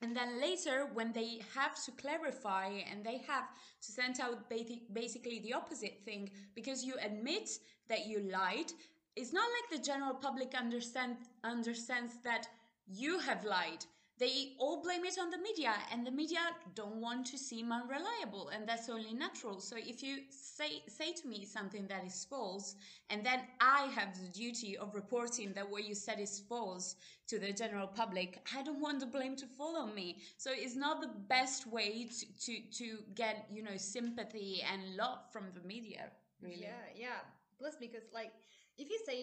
And 0.00 0.16
then 0.16 0.40
later 0.40 0.88
when 0.94 1.12
they 1.12 1.42
have 1.54 1.76
to 1.84 1.92
clarify 1.92 2.66
and 2.90 3.04
they 3.04 3.18
have 3.28 3.48
to 3.82 3.92
send 3.92 4.18
out 4.20 4.50
basically 4.50 5.38
the 5.38 5.52
opposite 5.52 6.00
thing 6.04 6.28
because 6.56 6.84
you 6.84 6.94
admit 7.00 7.48
that 7.88 8.06
you 8.06 8.18
lied 8.18 8.72
it's 9.14 9.32
not 9.32 9.48
like 9.56 9.78
the 9.78 9.84
general 9.84 10.14
public 10.14 10.54
understand 10.54 11.16
understands 11.44 12.14
that 12.24 12.48
you 12.86 13.18
have 13.18 13.44
lied 13.44 13.84
they 14.22 14.52
all 14.60 14.80
blame 14.80 15.04
it 15.04 15.18
on 15.20 15.30
the 15.30 15.38
media 15.38 15.74
and 15.90 16.06
the 16.06 16.10
media 16.12 16.38
don't 16.76 17.00
want 17.00 17.26
to 17.26 17.36
seem 17.36 17.72
unreliable 17.72 18.50
and 18.54 18.68
that's 18.68 18.88
only 18.88 19.12
natural. 19.12 19.58
So 19.58 19.74
if 19.76 20.00
you 20.00 20.18
say 20.30 20.70
say 20.86 21.12
to 21.20 21.26
me 21.26 21.44
something 21.44 21.88
that 21.88 22.04
is 22.06 22.24
false 22.30 22.76
and 23.10 23.26
then 23.26 23.40
i 23.60 23.80
have 23.96 24.10
the 24.22 24.28
duty 24.42 24.76
of 24.76 24.94
reporting 24.94 25.52
that 25.54 25.68
what 25.68 25.82
you 25.88 25.96
said 25.96 26.20
is 26.20 26.38
false 26.48 26.94
to 27.30 27.40
the 27.40 27.52
general 27.52 27.88
public 27.88 28.30
i 28.56 28.62
don't 28.62 28.80
want 28.80 29.00
the 29.00 29.10
blame 29.16 29.34
to 29.42 29.46
fall 29.58 29.76
on 29.76 29.92
me. 29.92 30.08
So 30.36 30.50
it's 30.54 30.76
not 30.76 31.00
the 31.00 31.12
best 31.36 31.66
way 31.76 32.08
to 32.16 32.24
to, 32.46 32.52
to 32.78 32.86
get 33.22 33.34
you 33.56 33.62
know 33.66 33.76
sympathy 33.76 34.62
and 34.72 34.96
love 34.96 35.20
from 35.32 35.46
the 35.56 35.66
media 35.66 36.02
really. 36.40 36.62
Yeah 36.68 36.86
yeah. 37.06 37.20
Plus 37.58 37.74
because 37.84 38.06
like 38.14 38.32
if 38.78 38.86
you 38.92 38.98
say 39.04 39.20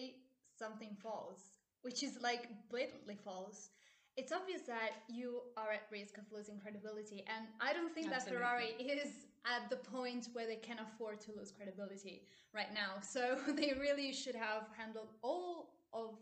something 0.62 0.94
false 1.02 1.44
which 1.86 2.02
is 2.02 2.18
like 2.20 2.44
blatantly 2.70 3.16
false 3.24 3.70
it's 4.16 4.32
obvious 4.32 4.62
that 4.62 5.02
you 5.08 5.40
are 5.56 5.72
at 5.72 5.82
risk 5.90 6.18
of 6.18 6.24
losing 6.32 6.58
credibility. 6.58 7.24
And 7.34 7.46
I 7.60 7.72
don't 7.72 7.94
think 7.94 8.12
Absolutely. 8.12 8.38
that 8.38 8.48
Ferrari 8.48 8.70
is 8.78 9.26
at 9.46 9.70
the 9.70 9.76
point 9.76 10.28
where 10.32 10.46
they 10.46 10.56
can 10.56 10.78
afford 10.78 11.20
to 11.22 11.32
lose 11.36 11.52
credibility 11.52 12.22
right 12.54 12.72
now. 12.74 13.00
So 13.02 13.38
they 13.48 13.74
really 13.78 14.12
should 14.12 14.34
have 14.34 14.64
handled 14.76 15.10
all 15.22 15.74
of 15.92 16.16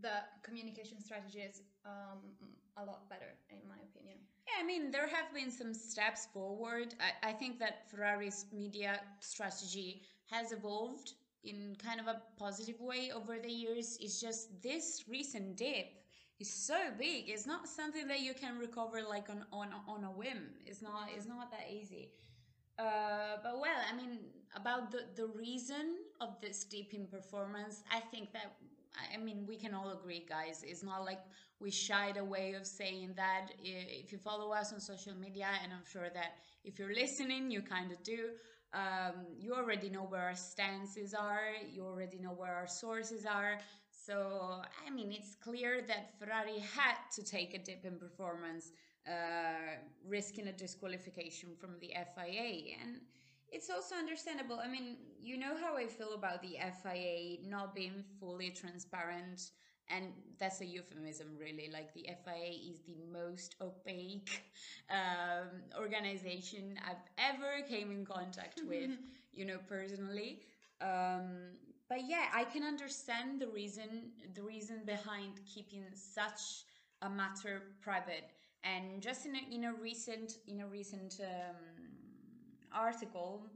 the 0.00 0.24
communication 0.42 1.00
strategies 1.00 1.62
um, 1.84 2.18
a 2.76 2.84
lot 2.84 3.08
better, 3.08 3.32
in 3.50 3.58
my 3.68 3.76
opinion. 3.90 4.18
Yeah, 4.46 4.62
I 4.62 4.66
mean, 4.66 4.90
there 4.90 5.08
have 5.08 5.32
been 5.34 5.50
some 5.50 5.74
steps 5.74 6.28
forward. 6.32 6.94
I, 7.00 7.30
I 7.30 7.32
think 7.32 7.58
that 7.58 7.90
Ferrari's 7.90 8.46
media 8.52 9.00
strategy 9.20 10.02
has 10.30 10.52
evolved 10.52 11.14
in 11.44 11.76
kind 11.82 12.00
of 12.00 12.06
a 12.06 12.20
positive 12.38 12.80
way 12.80 13.10
over 13.14 13.38
the 13.38 13.50
years. 13.50 13.96
It's 14.00 14.20
just 14.20 14.62
this 14.62 15.04
recent 15.08 15.56
dip 15.56 15.86
is 16.38 16.52
so 16.52 16.76
big. 16.98 17.28
It's 17.28 17.46
not 17.46 17.68
something 17.68 18.06
that 18.08 18.20
you 18.20 18.34
can 18.34 18.58
recover 18.58 19.02
like 19.08 19.28
on 19.30 19.44
on 19.52 19.68
on 19.88 20.04
a 20.04 20.10
whim. 20.10 20.50
It's 20.66 20.82
not 20.82 21.08
it's 21.14 21.26
not 21.26 21.50
that 21.50 21.66
easy. 21.70 22.10
Uh, 22.78 23.36
but 23.42 23.58
well, 23.60 23.80
I 23.90 23.96
mean, 23.96 24.18
about 24.54 24.90
the 24.90 25.04
the 25.16 25.26
reason 25.26 25.96
of 26.20 26.40
this 26.40 26.64
dip 26.64 26.92
in 26.92 27.06
performance, 27.06 27.82
I 27.90 28.00
think 28.00 28.32
that 28.32 28.56
I 29.12 29.16
mean 29.16 29.46
we 29.46 29.56
can 29.56 29.72
all 29.74 29.90
agree, 29.92 30.24
guys. 30.28 30.62
It's 30.66 30.82
not 30.82 31.04
like 31.04 31.20
we 31.58 31.70
shied 31.70 32.18
away 32.18 32.52
of 32.54 32.66
saying 32.66 33.14
that. 33.16 33.48
If 33.62 34.12
you 34.12 34.18
follow 34.18 34.52
us 34.52 34.72
on 34.72 34.80
social 34.80 35.14
media, 35.14 35.48
and 35.62 35.72
I'm 35.72 35.86
sure 35.90 36.10
that 36.12 36.34
if 36.64 36.78
you're 36.78 36.94
listening, 36.94 37.50
you 37.50 37.62
kind 37.62 37.92
of 37.92 38.02
do. 38.02 38.30
Um, 38.74 39.24
you 39.38 39.54
already 39.54 39.88
know 39.88 40.02
where 40.02 40.20
our 40.20 40.34
stances 40.36 41.14
are. 41.14 41.48
You 41.72 41.86
already 41.86 42.18
know 42.18 42.32
where 42.32 42.52
our 42.52 42.66
sources 42.66 43.24
are. 43.24 43.58
So, 44.06 44.62
I 44.86 44.90
mean, 44.90 45.10
it's 45.12 45.34
clear 45.34 45.82
that 45.88 46.18
Ferrari 46.18 46.58
had 46.60 46.96
to 47.16 47.24
take 47.24 47.54
a 47.54 47.58
dip 47.58 47.84
in 47.84 47.98
performance, 47.98 48.70
uh, 49.06 49.78
risking 50.06 50.46
a 50.48 50.52
disqualification 50.52 51.50
from 51.60 51.70
the 51.80 51.92
FIA. 51.94 52.76
And 52.80 53.00
it's 53.50 53.68
also 53.70 53.96
understandable. 53.96 54.60
I 54.62 54.68
mean, 54.68 54.96
you 55.20 55.36
know 55.36 55.56
how 55.56 55.76
I 55.76 55.86
feel 55.86 56.14
about 56.14 56.42
the 56.42 56.56
FIA 56.60 57.38
not 57.48 57.74
being 57.74 58.04
fully 58.20 58.50
transparent. 58.50 59.50
And 59.88 60.06
that's 60.38 60.60
a 60.60 60.66
euphemism, 60.66 61.36
really. 61.38 61.70
Like, 61.72 61.92
the 61.94 62.06
FIA 62.08 62.52
is 62.72 62.80
the 62.82 62.96
most 63.12 63.54
opaque 63.60 64.42
um, 64.90 65.62
organization 65.80 66.78
I've 66.84 67.06
ever 67.18 67.66
came 67.68 67.90
in 67.92 68.04
contact 68.04 68.62
with, 68.66 68.90
you 69.32 69.44
know, 69.44 69.58
personally. 69.68 70.40
Um, 70.80 71.54
but 71.88 72.08
yeah, 72.08 72.26
I 72.34 72.44
can 72.44 72.64
understand 72.64 73.40
the 73.40 73.48
reason 73.48 74.10
the 74.34 74.42
reason 74.42 74.82
behind 74.84 75.40
keeping 75.46 75.84
such 75.94 76.64
a 77.02 77.10
matter 77.10 77.62
private. 77.80 78.30
And 78.64 79.00
just 79.00 79.26
in 79.26 79.36
a, 79.36 79.54
in 79.54 79.64
a 79.64 79.72
recent 79.72 80.38
in 80.48 80.60
a 80.60 80.66
recent 80.66 81.20
um, 81.20 81.56
article, 82.72 83.48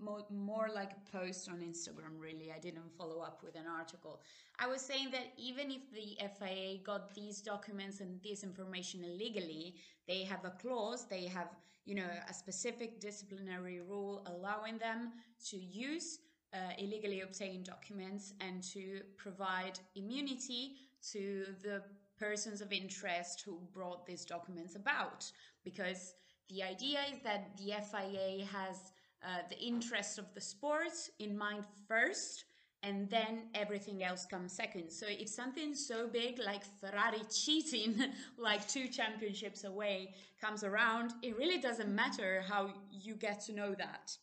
more, 0.00 0.24
more 0.30 0.68
like 0.74 0.92
a 0.92 1.16
post 1.16 1.48
on 1.48 1.60
Instagram, 1.60 2.18
really. 2.18 2.52
I 2.54 2.58
didn't 2.58 2.90
follow 2.96 3.20
up 3.20 3.42
with 3.44 3.54
an 3.54 3.66
article. 3.66 4.20
I 4.58 4.66
was 4.66 4.80
saying 4.80 5.10
that 5.12 5.32
even 5.36 5.70
if 5.70 5.82
the 5.92 6.16
FIA 6.38 6.78
got 6.84 7.14
these 7.14 7.40
documents 7.40 8.00
and 8.00 8.20
this 8.22 8.42
information 8.42 9.04
illegally, 9.04 9.76
they 10.08 10.22
have 10.24 10.44
a 10.44 10.50
clause, 10.50 11.06
they 11.08 11.26
have, 11.26 11.48
you 11.84 11.94
know, 11.94 12.08
a 12.28 12.34
specific 12.34 13.00
disciplinary 13.00 13.80
rule 13.80 14.26
allowing 14.26 14.78
them 14.78 15.12
to 15.50 15.56
use 15.56 16.18
uh, 16.52 16.72
illegally 16.78 17.20
obtained 17.20 17.64
documents 17.64 18.34
and 18.40 18.62
to 18.62 19.00
provide 19.16 19.78
immunity 19.94 20.76
to 21.12 21.46
the 21.62 21.82
persons 22.18 22.60
of 22.60 22.72
interest 22.72 23.42
who 23.44 23.58
brought 23.72 24.06
these 24.06 24.24
documents 24.24 24.76
about. 24.76 25.30
Because 25.64 26.14
the 26.48 26.62
idea 26.62 27.00
is 27.12 27.20
that 27.24 27.56
the 27.56 27.72
FIA 27.90 28.44
has 28.46 28.92
uh, 29.22 29.42
the 29.48 29.58
interests 29.58 30.18
of 30.18 30.32
the 30.34 30.40
sport 30.40 30.92
in 31.18 31.36
mind 31.36 31.64
first, 31.86 32.44
and 32.82 33.08
then 33.10 33.42
everything 33.54 34.02
else 34.02 34.24
comes 34.24 34.52
second. 34.52 34.90
So 34.90 35.06
if 35.08 35.28
something 35.28 35.74
so 35.74 36.08
big 36.08 36.38
like 36.38 36.62
Ferrari 36.80 37.20
cheating, 37.30 38.02
like 38.38 38.66
two 38.66 38.88
championships 38.88 39.64
away, 39.64 40.14
comes 40.40 40.64
around, 40.64 41.12
it 41.22 41.36
really 41.36 41.58
doesn't 41.58 41.94
matter 41.94 42.42
how 42.48 42.70
you 42.90 43.14
get 43.14 43.40
to 43.42 43.52
know 43.52 43.74
that. 43.74 44.16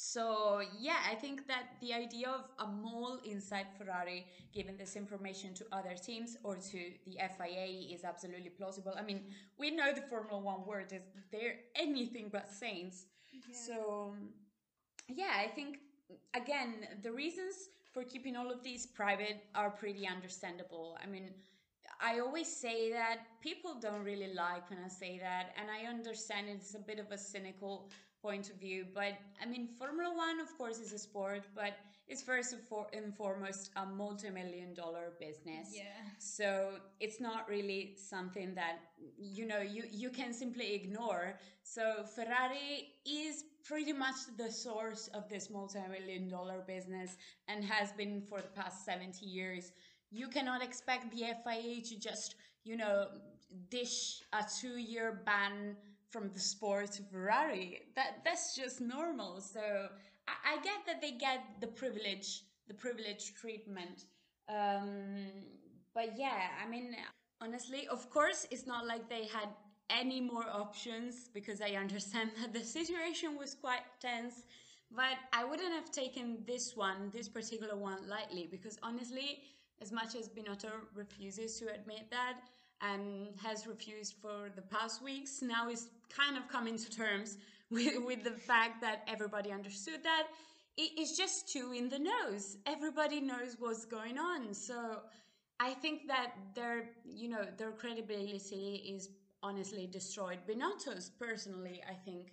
So 0.00 0.62
yeah, 0.78 0.98
I 1.10 1.16
think 1.16 1.48
that 1.48 1.64
the 1.80 1.92
idea 1.92 2.28
of 2.28 2.44
a 2.60 2.70
mole 2.70 3.18
inside 3.24 3.66
Ferrari 3.76 4.26
giving 4.54 4.76
this 4.76 4.94
information 4.94 5.54
to 5.54 5.66
other 5.72 5.96
teams 6.00 6.36
or 6.44 6.54
to 6.54 6.78
the 7.04 7.16
FIA 7.36 7.92
is 7.92 8.04
absolutely 8.04 8.50
plausible. 8.50 8.94
I 8.96 9.02
mean, 9.02 9.24
we 9.58 9.72
know 9.72 9.92
the 9.92 10.02
Formula 10.02 10.38
One 10.38 10.64
world 10.64 10.92
is 10.92 11.02
they're 11.32 11.56
anything 11.74 12.28
but 12.30 12.48
saints. 12.48 13.06
Yeah. 13.32 13.40
So 13.66 14.14
yeah, 15.08 15.32
I 15.36 15.48
think 15.48 15.78
again 16.32 16.86
the 17.02 17.10
reasons 17.10 17.68
for 17.92 18.04
keeping 18.04 18.36
all 18.36 18.52
of 18.52 18.62
these 18.62 18.86
private 18.86 19.42
are 19.56 19.70
pretty 19.70 20.06
understandable. 20.06 20.96
I 21.02 21.08
mean, 21.08 21.30
I 22.00 22.20
always 22.20 22.46
say 22.46 22.92
that 22.92 23.18
people 23.42 23.74
don't 23.80 24.04
really 24.04 24.32
like 24.32 24.70
when 24.70 24.78
I 24.84 24.88
say 24.88 25.18
that, 25.18 25.56
and 25.58 25.68
I 25.68 25.90
understand 25.90 26.46
it's 26.48 26.76
a 26.76 26.78
bit 26.78 27.00
of 27.00 27.10
a 27.10 27.18
cynical 27.18 27.90
point 28.22 28.50
of 28.50 28.56
view. 28.56 28.86
But 28.94 29.14
I 29.42 29.46
mean, 29.46 29.68
Formula 29.78 30.14
One, 30.14 30.40
of 30.40 30.56
course, 30.56 30.78
is 30.78 30.92
a 30.92 30.98
sport, 30.98 31.44
but 31.54 31.74
it's 32.08 32.22
first 32.22 32.54
and 32.94 33.14
foremost 33.14 33.70
a 33.76 33.84
multi-million 33.84 34.72
dollar 34.74 35.12
business. 35.20 35.68
Yeah. 35.74 35.82
So 36.18 36.72
it's 37.00 37.20
not 37.20 37.48
really 37.48 37.96
something 37.96 38.54
that 38.54 38.78
you 39.18 39.46
know 39.46 39.60
you 39.60 39.84
you 39.90 40.10
can 40.10 40.32
simply 40.32 40.74
ignore. 40.74 41.38
So 41.62 42.04
Ferrari 42.14 42.94
is 43.04 43.44
pretty 43.68 43.92
much 43.92 44.16
the 44.38 44.50
source 44.50 45.08
of 45.12 45.28
this 45.28 45.50
multi-million 45.50 46.28
dollar 46.28 46.64
business 46.66 47.18
and 47.48 47.62
has 47.62 47.92
been 47.92 48.22
for 48.28 48.40
the 48.40 48.48
past 48.48 48.86
70 48.86 49.26
years. 49.26 49.72
You 50.10 50.28
cannot 50.28 50.62
expect 50.62 51.10
the 51.10 51.24
FIA 51.44 51.82
to 51.82 52.00
just, 52.00 52.36
you 52.64 52.78
know, 52.78 53.08
dish 53.70 54.22
a 54.32 54.42
two-year 54.60 55.20
ban 55.26 55.76
from 56.10 56.30
the 56.32 56.40
sport 56.40 56.92
to 56.92 57.02
Ferrari. 57.02 57.82
That 57.96 58.20
that's 58.24 58.56
just 58.56 58.80
normal. 58.80 59.40
So 59.40 59.88
I, 60.26 60.54
I 60.54 60.62
get 60.62 60.86
that 60.86 61.00
they 61.00 61.12
get 61.12 61.40
the 61.60 61.66
privilege, 61.66 62.44
the 62.66 62.74
privilege 62.74 63.34
treatment. 63.34 64.04
Um, 64.48 65.26
but 65.94 66.18
yeah, 66.18 66.48
I 66.64 66.68
mean, 66.68 66.96
honestly, 67.40 67.86
of 67.88 68.08
course, 68.10 68.46
it's 68.50 68.66
not 68.66 68.86
like 68.86 69.08
they 69.08 69.26
had 69.26 69.48
any 69.90 70.20
more 70.20 70.46
options 70.48 71.28
because 71.32 71.60
I 71.60 71.70
understand 71.70 72.30
that 72.40 72.52
the 72.52 72.64
situation 72.64 73.36
was 73.38 73.54
quite 73.54 73.82
tense. 74.00 74.42
But 74.90 75.18
I 75.34 75.44
wouldn't 75.44 75.74
have 75.74 75.90
taken 75.90 76.38
this 76.46 76.74
one, 76.74 77.10
this 77.12 77.28
particular 77.28 77.76
one, 77.76 78.08
lightly 78.08 78.48
because 78.50 78.78
honestly, 78.82 79.42
as 79.82 79.92
much 79.92 80.14
as 80.14 80.28
Binotto 80.28 80.70
refuses 80.94 81.58
to 81.58 81.66
admit 81.74 82.10
that 82.10 82.38
and 82.80 83.28
has 83.42 83.66
refused 83.66 84.14
for 84.22 84.48
the 84.54 84.62
past 84.62 85.02
weeks, 85.02 85.42
now 85.42 85.68
is 85.68 85.90
kind 86.08 86.36
of 86.36 86.48
coming 86.48 86.76
to 86.78 86.90
terms 86.90 87.38
with, 87.70 88.02
with 88.04 88.24
the 88.24 88.30
fact 88.30 88.80
that 88.80 89.02
everybody 89.08 89.52
understood 89.52 90.02
that. 90.02 90.24
It 90.76 90.98
is 90.98 91.16
just 91.16 91.48
too 91.52 91.72
in 91.76 91.88
the 91.88 91.98
nose. 91.98 92.56
Everybody 92.66 93.20
knows 93.20 93.56
what's 93.58 93.84
going 93.84 94.16
on. 94.16 94.54
So 94.54 95.00
I 95.58 95.74
think 95.74 96.06
that 96.06 96.34
their, 96.54 96.90
you 97.04 97.28
know, 97.28 97.44
their 97.56 97.72
credibility 97.72 98.94
is 98.94 99.10
honestly 99.42 99.86
destroyed. 99.86 100.38
Binotto's 100.48 101.10
personally, 101.10 101.82
I 101.88 101.94
think, 101.94 102.32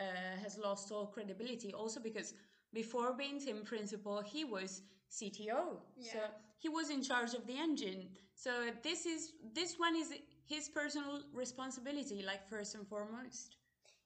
uh, 0.00 0.04
has 0.42 0.58
lost 0.58 0.90
all 0.90 1.06
credibility. 1.06 1.72
Also 1.72 2.00
because 2.00 2.34
before 2.72 3.14
being 3.14 3.38
team 3.38 3.62
principal, 3.64 4.20
he 4.20 4.44
was 4.44 4.82
CTO. 5.10 5.78
Yeah. 5.96 6.12
So 6.12 6.18
he 6.58 6.68
was 6.68 6.90
in 6.90 7.02
charge 7.02 7.34
of 7.34 7.46
the 7.46 7.56
engine. 7.56 8.08
So 8.34 8.50
this 8.82 9.06
is 9.06 9.32
this 9.54 9.76
one 9.78 9.94
is 9.94 10.12
his 10.46 10.68
personal 10.68 11.22
responsibility, 11.32 12.22
like 12.22 12.48
first 12.48 12.74
and 12.74 12.86
foremost. 12.86 13.56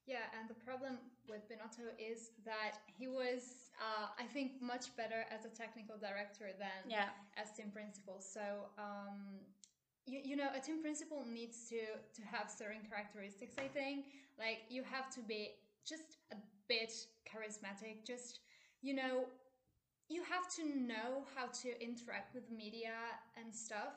Yeah, 0.07 0.25
and 0.39 0.49
the 0.49 0.55
problem 0.55 0.99
with 1.29 1.43
Binotto 1.51 1.93
is 1.99 2.31
that 2.47 2.81
he 2.87 3.09
was, 3.09 3.69
uh, 3.79 4.09
I 4.19 4.25
think, 4.25 4.53
much 4.63 4.97
better 4.97 5.27
as 5.31 5.45
a 5.45 5.51
technical 5.51 5.97
director 5.99 6.49
than 6.59 6.89
yeah. 6.89 7.11
as 7.37 7.53
team 7.53 7.71
principal. 7.71 8.17
So, 8.21 8.41
um, 8.79 9.45
you, 10.07 10.21
you 10.25 10.37
know, 10.37 10.49
a 10.57 10.61
team 10.61 10.81
principal 10.81 11.27
needs 11.29 11.69
to 11.69 11.81
to 12.15 12.23
have 12.27 12.51
certain 12.51 12.81
characteristics. 12.89 13.55
I 13.59 13.69
think, 13.69 14.07
like 14.39 14.61
you 14.71 14.83
have 14.83 15.11
to 15.17 15.21
be 15.21 15.51
just 15.87 16.17
a 16.33 16.37
bit 16.69 16.93
charismatic. 17.29 18.07
Just 18.07 18.41
you 18.81 18.95
know, 18.95 19.27
you 20.09 20.23
have 20.23 20.49
to 20.57 20.65
know 20.65 21.25
how 21.37 21.47
to 21.63 21.69
interact 21.85 22.35
with 22.35 22.51
media 22.51 22.97
and 23.37 23.55
stuff 23.55 23.93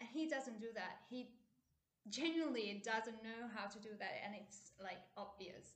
and 0.00 0.08
he 0.12 0.28
doesn't 0.28 0.60
do 0.60 0.68
that 0.74 1.02
he 1.10 1.28
genuinely 2.10 2.82
doesn't 2.84 3.22
know 3.22 3.48
how 3.54 3.66
to 3.66 3.78
do 3.78 3.90
that 3.98 4.20
and 4.24 4.34
it's 4.34 4.72
like 4.82 5.00
obvious. 5.16 5.74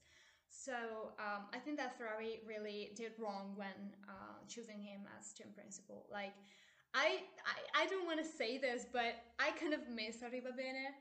So 0.49 0.73
um, 1.17 1.49
i 1.51 1.57
think 1.57 1.77
that 1.77 1.97
ferrari 1.97 2.39
really 2.47 2.91
did 2.95 3.13
wrong 3.19 3.53
when 3.55 3.77
uh, 4.07 4.37
choosing 4.47 4.81
him 4.81 5.01
as 5.17 5.33
team 5.33 5.47
principal. 5.55 6.05
Like 6.11 6.33
I, 6.93 7.21
I, 7.75 7.83
I 7.83 7.85
don't 7.87 8.05
want 8.05 8.19
to 8.19 8.25
say 8.25 8.57
this, 8.59 8.85
but 8.91 9.15
I 9.39 9.49
kind 9.59 9.73
of 9.73 9.81
miss 9.89 10.17
Arrivabene. 10.17 10.93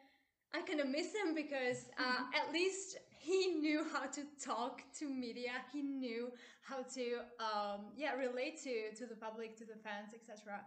I 0.54 0.60
kind 0.62 0.80
of 0.80 0.88
miss 0.88 1.14
him 1.14 1.34
because 1.34 1.88
uh, 1.98 2.24
at 2.34 2.52
least 2.52 2.98
he 3.18 3.46
knew 3.60 3.84
how 3.92 4.06
to 4.06 4.22
talk 4.42 4.82
to 4.98 5.08
media. 5.08 5.52
He 5.72 5.82
knew 5.82 6.30
how 6.62 6.82
to 6.94 7.04
um, 7.40 7.92
yeah 7.96 8.14
relate 8.14 8.62
to 8.64 8.94
to 8.96 9.06
the 9.06 9.16
public 9.16 9.56
to 9.58 9.64
the 9.64 9.76
fans 9.84 10.12
etc 10.14 10.60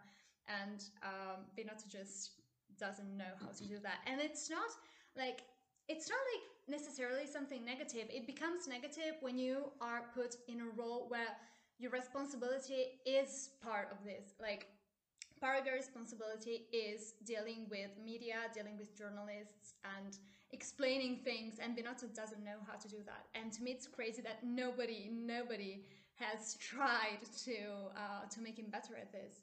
and 0.47 0.83
um, 1.03 1.45
Binotto 1.57 1.87
just 1.89 2.31
doesn't 2.79 3.17
know 3.17 3.33
how 3.41 3.49
to 3.49 3.65
do 3.65 3.77
that 3.81 3.99
and 4.07 4.21
it's 4.21 4.49
not 4.49 4.69
like 5.17 5.43
it's 5.87 6.09
not 6.09 6.19
like 6.33 6.45
necessarily 6.79 7.27
something 7.27 7.63
negative 7.63 8.07
it 8.09 8.25
becomes 8.25 8.67
negative 8.67 9.15
when 9.21 9.37
you 9.37 9.71
are 9.81 10.03
put 10.13 10.35
in 10.47 10.61
a 10.61 10.69
role 10.75 11.05
where 11.09 11.37
your 11.77 11.91
responsibility 11.91 12.99
is 13.05 13.49
part 13.61 13.89
of 13.91 14.03
this 14.03 14.33
like 14.41 14.67
part 15.39 15.59
of 15.59 15.65
your 15.65 15.75
responsibility 15.75 16.65
is 16.71 17.13
dealing 17.25 17.67
with 17.69 17.91
media 18.03 18.35
dealing 18.53 18.77
with 18.77 18.97
journalists 18.97 19.73
and 19.97 20.17
explaining 20.51 21.17
things 21.17 21.59
and 21.61 21.75
Binotto 21.75 22.07
doesn't 22.15 22.43
know 22.43 22.59
how 22.67 22.77
to 22.77 22.87
do 22.87 22.97
that. 23.05 23.25
And 23.35 23.51
to 23.53 23.63
me, 23.63 23.71
it's 23.71 23.87
crazy 23.87 24.21
that 24.21 24.39
nobody, 24.43 25.09
nobody 25.11 25.83
has 26.15 26.55
tried 26.71 27.21
to 27.45 27.57
uh, 27.95 28.23
to 28.29 28.41
make 28.41 28.57
him 28.57 28.69
better 28.71 28.95
at 28.95 29.11
this. 29.11 29.41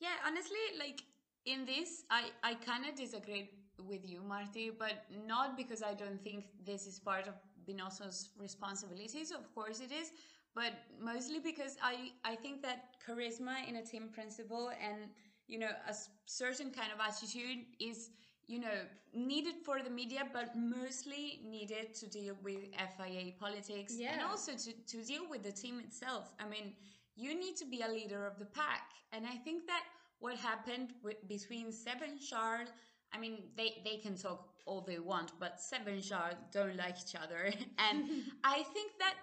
Yeah, 0.00 0.16
honestly, 0.26 0.64
like 0.78 1.00
in 1.46 1.64
this, 1.64 2.04
I 2.10 2.30
I 2.42 2.54
kind 2.54 2.84
of 2.86 2.94
disagree 2.94 3.50
with 3.78 4.08
you, 4.08 4.22
Marty, 4.22 4.70
but 4.70 5.04
not 5.26 5.56
because 5.56 5.82
I 5.82 5.94
don't 5.94 6.22
think 6.22 6.44
this 6.64 6.86
is 6.86 6.98
part 6.98 7.26
of 7.26 7.34
Binotto's 7.66 8.30
responsibilities. 8.38 9.30
Of 9.30 9.54
course, 9.54 9.80
it 9.80 9.92
is, 9.92 10.12
but 10.54 10.72
mostly 11.00 11.40
because 11.40 11.76
I 11.82 12.12
I 12.24 12.34
think 12.36 12.62
that 12.62 12.96
charisma 13.06 13.68
in 13.68 13.76
a 13.76 13.84
team 13.84 14.08
principal 14.12 14.70
and 14.70 15.08
you 15.46 15.58
know 15.58 15.72
a 15.88 15.94
certain 16.26 16.70
kind 16.70 16.90
of 16.92 17.00
attitude 17.00 17.64
is 17.80 18.10
you 18.46 18.58
know, 18.58 18.78
needed 19.14 19.54
for 19.64 19.80
the 19.82 19.90
media, 19.90 20.22
but 20.32 20.56
mostly 20.56 21.40
needed 21.44 21.94
to 21.94 22.06
deal 22.06 22.36
with 22.42 22.58
FIA 22.96 23.32
politics 23.40 23.94
yeah. 23.96 24.12
and 24.12 24.22
also 24.22 24.52
to, 24.52 24.72
to 24.86 25.04
deal 25.04 25.22
with 25.30 25.42
the 25.42 25.52
team 25.52 25.80
itself. 25.80 26.34
I 26.38 26.48
mean, 26.48 26.74
you 27.16 27.34
need 27.38 27.56
to 27.56 27.64
be 27.64 27.82
a 27.82 27.88
leader 27.88 28.26
of 28.26 28.38
the 28.38 28.44
pack. 28.44 28.90
And 29.12 29.26
I 29.26 29.36
think 29.36 29.66
that 29.66 29.84
what 30.24 30.36
happened 30.36 30.94
with, 31.02 31.16
between 31.28 31.70
Seb 31.70 32.00
and 32.00 32.18
Charles, 32.18 32.70
I 33.12 33.18
mean, 33.18 33.42
they, 33.58 33.82
they 33.84 33.96
can 33.98 34.16
talk 34.16 34.48
all 34.64 34.80
they 34.80 34.98
want, 34.98 35.32
but 35.38 35.60
Seb 35.60 35.86
and 35.86 36.02
Charles 36.02 36.38
don't 36.50 36.78
like 36.78 36.96
each 37.04 37.14
other. 37.14 37.52
and 37.86 37.98
I 38.44 38.62
think 38.74 38.92
that 39.00 39.16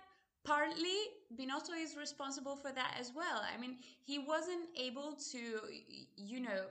partly 0.43 0.99
Binotto 1.35 1.73
is 1.75 1.97
responsible 1.97 2.55
for 2.55 2.71
that 2.71 2.95
as 2.99 3.11
well. 3.15 3.41
I 3.51 3.59
mean, 3.59 3.77
he 4.03 4.19
wasn't 4.19 4.65
able 4.77 5.17
to, 5.31 5.41
you 6.15 6.39
know, 6.39 6.65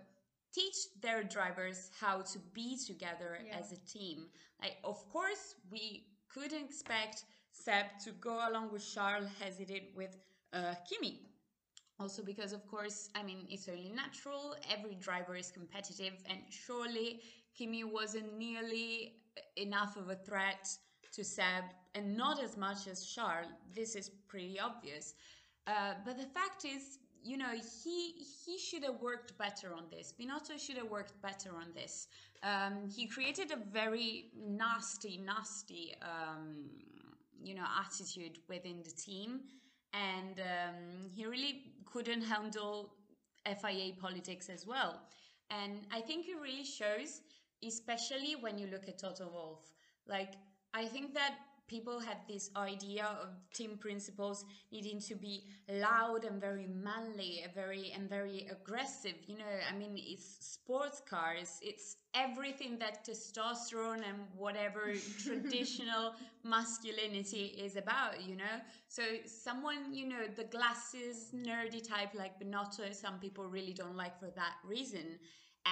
teach 0.54 0.76
their 1.02 1.24
drivers 1.24 1.90
how 2.00 2.20
to 2.20 2.38
be 2.54 2.78
together 2.86 3.36
yeah. 3.44 3.58
as 3.58 3.72
a 3.72 3.78
team. 3.78 4.26
Like, 4.62 4.76
of 4.84 4.98
course, 5.10 5.56
we 5.72 6.06
couldn't 6.32 6.64
expect 6.64 7.24
Seb 7.50 7.86
to 8.04 8.12
go 8.12 8.48
along 8.48 8.70
with 8.72 8.88
Charles 8.94 9.26
as 9.44 9.58
he 9.58 9.64
did 9.64 9.82
with 9.96 10.16
uh, 10.52 10.74
Kimi. 10.88 11.29
Also, 12.00 12.22
because 12.22 12.52
of 12.54 12.66
course, 12.66 13.10
I 13.14 13.22
mean, 13.22 13.46
it's 13.50 13.68
only 13.68 13.90
natural. 13.90 14.56
Every 14.74 14.94
driver 14.94 15.36
is 15.36 15.50
competitive, 15.50 16.14
and 16.30 16.38
surely 16.48 17.20
Kimi 17.54 17.84
wasn't 17.84 18.38
nearly 18.38 19.16
enough 19.56 19.98
of 19.98 20.08
a 20.08 20.14
threat 20.14 20.66
to 21.12 21.22
Seb, 21.22 21.64
and 21.94 22.16
not 22.16 22.42
as 22.42 22.56
much 22.56 22.88
as 22.88 23.04
Charles. 23.04 23.48
This 23.74 23.96
is 23.96 24.08
pretty 24.28 24.58
obvious. 24.58 25.14
Uh, 25.66 25.92
but 26.06 26.16
the 26.16 26.24
fact 26.24 26.64
is, 26.64 26.98
you 27.22 27.36
know, 27.36 27.52
he 27.84 28.12
he 28.46 28.56
should 28.58 28.82
have 28.84 28.98
worked 29.02 29.36
better 29.36 29.74
on 29.74 29.84
this. 29.90 30.14
Binotto 30.18 30.58
should 30.58 30.78
have 30.78 30.88
worked 30.88 31.20
better 31.20 31.50
on 31.54 31.68
this. 31.74 32.08
Um, 32.42 32.88
he 32.88 33.06
created 33.06 33.52
a 33.52 33.56
very 33.56 34.30
nasty, 34.34 35.18
nasty, 35.18 35.94
um, 36.00 36.70
you 37.44 37.54
know, 37.54 37.66
attitude 37.78 38.38
within 38.48 38.82
the 38.82 38.90
team, 38.90 39.40
and 39.92 40.40
um, 40.40 41.10
he 41.14 41.26
really 41.26 41.62
couldn't 41.84 42.22
handle 42.22 42.94
FIA 43.44 43.92
politics 44.00 44.48
as 44.48 44.66
well. 44.66 45.00
And 45.50 45.86
I 45.92 46.00
think 46.00 46.28
it 46.28 46.36
really 46.40 46.64
shows, 46.64 47.22
especially 47.66 48.36
when 48.40 48.58
you 48.58 48.68
look 48.68 48.88
at 48.88 48.98
Toto 48.98 49.28
Wolff. 49.32 49.72
Like, 50.06 50.34
I 50.74 50.86
think 50.86 51.14
that 51.14 51.34
people 51.70 52.00
have 52.00 52.18
this 52.28 52.50
idea 52.56 53.06
of 53.22 53.28
team 53.54 53.78
principals 53.78 54.44
needing 54.72 54.98
to 55.00 55.14
be 55.14 55.44
loud 55.70 56.24
and 56.24 56.40
very 56.40 56.66
manly, 56.66 57.44
very 57.54 57.92
and 57.94 58.10
very 58.10 58.48
aggressive. 58.50 59.14
You 59.28 59.38
know, 59.38 59.54
I 59.70 59.76
mean, 59.78 59.92
it's 59.94 60.36
sports 60.40 61.00
cars. 61.08 61.60
It's 61.62 61.96
everything 62.12 62.76
that 62.80 63.06
testosterone 63.06 64.02
and 64.10 64.18
whatever 64.36 64.92
traditional 65.24 66.14
masculinity 66.42 67.44
is 67.64 67.76
about. 67.76 68.20
You 68.28 68.36
know, 68.36 68.56
so 68.88 69.02
someone, 69.24 69.94
you 69.94 70.08
know, 70.08 70.24
the 70.36 70.44
glasses 70.44 71.30
nerdy 71.32 71.86
type 71.88 72.14
like 72.14 72.40
binotto 72.40 72.92
some 72.92 73.20
people 73.20 73.44
really 73.46 73.72
don't 73.72 73.96
like 73.96 74.18
for 74.18 74.30
that 74.34 74.54
reason. 74.64 75.20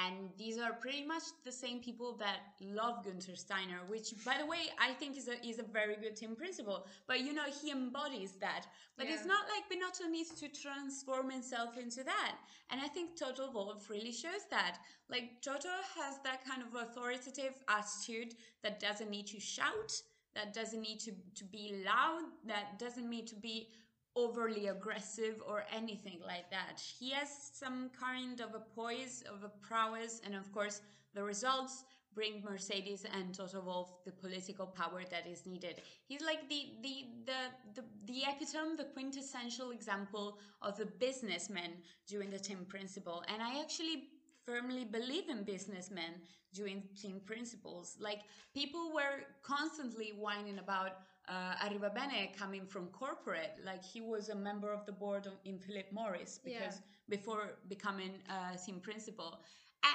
And 0.06 0.28
these 0.36 0.58
are 0.58 0.72
pretty 0.72 1.04
much 1.04 1.22
the 1.44 1.52
same 1.52 1.80
people 1.80 2.16
that 2.18 2.40
love 2.60 3.04
Gunther 3.04 3.36
Steiner, 3.36 3.80
which, 3.88 4.12
by 4.24 4.36
the 4.38 4.46
way, 4.46 4.58
I 4.78 4.92
think 4.92 5.16
is 5.16 5.28
a, 5.28 5.44
is 5.46 5.58
a 5.58 5.62
very 5.62 5.96
good 5.96 6.14
team 6.14 6.36
principal. 6.36 6.86
But, 7.06 7.20
you 7.20 7.32
know, 7.32 7.44
he 7.62 7.70
embodies 7.70 8.32
that. 8.40 8.66
But 8.96 9.06
yeah. 9.06 9.14
it's 9.14 9.24
not 9.24 9.46
like 9.48 9.64
Binotto 9.70 10.10
needs 10.10 10.30
to 10.40 10.48
transform 10.48 11.30
himself 11.30 11.78
into 11.78 12.04
that. 12.04 12.36
And 12.70 12.80
I 12.80 12.88
think 12.88 13.18
Toto 13.18 13.50
Wolff 13.50 13.88
really 13.88 14.12
shows 14.12 14.44
that. 14.50 14.78
Like, 15.10 15.40
Toto 15.42 15.68
has 15.96 16.18
that 16.24 16.44
kind 16.44 16.62
of 16.62 16.74
authoritative 16.74 17.54
attitude 17.68 18.34
that 18.62 18.80
doesn't 18.80 19.10
need 19.10 19.26
to 19.28 19.40
shout, 19.40 19.92
that 20.34 20.52
doesn't 20.52 20.82
need 20.82 21.00
to, 21.00 21.12
to 21.34 21.44
be 21.44 21.82
loud, 21.84 22.24
that 22.46 22.78
doesn't 22.78 23.08
need 23.08 23.26
to 23.28 23.36
be 23.36 23.70
overly 24.16 24.68
aggressive 24.68 25.36
or 25.46 25.64
anything 25.74 26.20
like 26.26 26.50
that. 26.50 26.80
He 26.98 27.10
has 27.10 27.50
some 27.52 27.90
kind 27.98 28.40
of 28.40 28.54
a 28.54 28.60
poise, 28.74 29.22
of 29.32 29.44
a 29.44 29.48
prowess, 29.48 30.20
and 30.24 30.34
of 30.34 30.50
course, 30.52 30.80
the 31.14 31.22
results 31.22 31.84
bring 32.14 32.42
Mercedes 32.42 33.04
and 33.14 33.32
Toto 33.32 33.60
Wolff 33.60 34.04
the 34.04 34.10
political 34.10 34.66
power 34.66 35.02
that 35.10 35.26
is 35.26 35.46
needed. 35.46 35.82
He's 36.06 36.22
like 36.22 36.48
the 36.48 36.72
the 36.82 37.06
the 37.26 37.40
the, 37.76 37.84
the 38.06 38.22
epitome, 38.28 38.76
the 38.76 38.88
quintessential 38.92 39.70
example 39.70 40.38
of 40.62 40.80
a 40.80 40.86
businessman 40.86 41.74
doing 42.06 42.30
the 42.30 42.38
team 42.38 42.66
principal. 42.68 43.22
And 43.32 43.42
I 43.42 43.60
actually 43.60 44.08
firmly 44.44 44.84
believe 44.84 45.28
in 45.28 45.44
businessmen 45.44 46.12
doing 46.54 46.82
team 47.00 47.20
principals. 47.24 47.96
Like 48.00 48.20
people 48.54 48.92
were 48.94 49.24
constantly 49.42 50.12
whining 50.18 50.58
about 50.58 50.92
uh, 51.28 51.66
Arrivabene 51.66 52.36
coming 52.36 52.66
from 52.66 52.86
corporate, 52.88 53.58
like 53.64 53.84
he 53.84 54.00
was 54.00 54.28
a 54.28 54.34
member 54.34 54.72
of 54.72 54.86
the 54.86 54.92
board 54.92 55.28
in 55.44 55.58
Philip 55.58 55.86
Morris 55.92 56.40
because 56.42 56.76
yeah. 56.76 57.08
before 57.08 57.58
becoming 57.68 58.12
a 58.28 58.56
team 58.56 58.80
principal. 58.80 59.40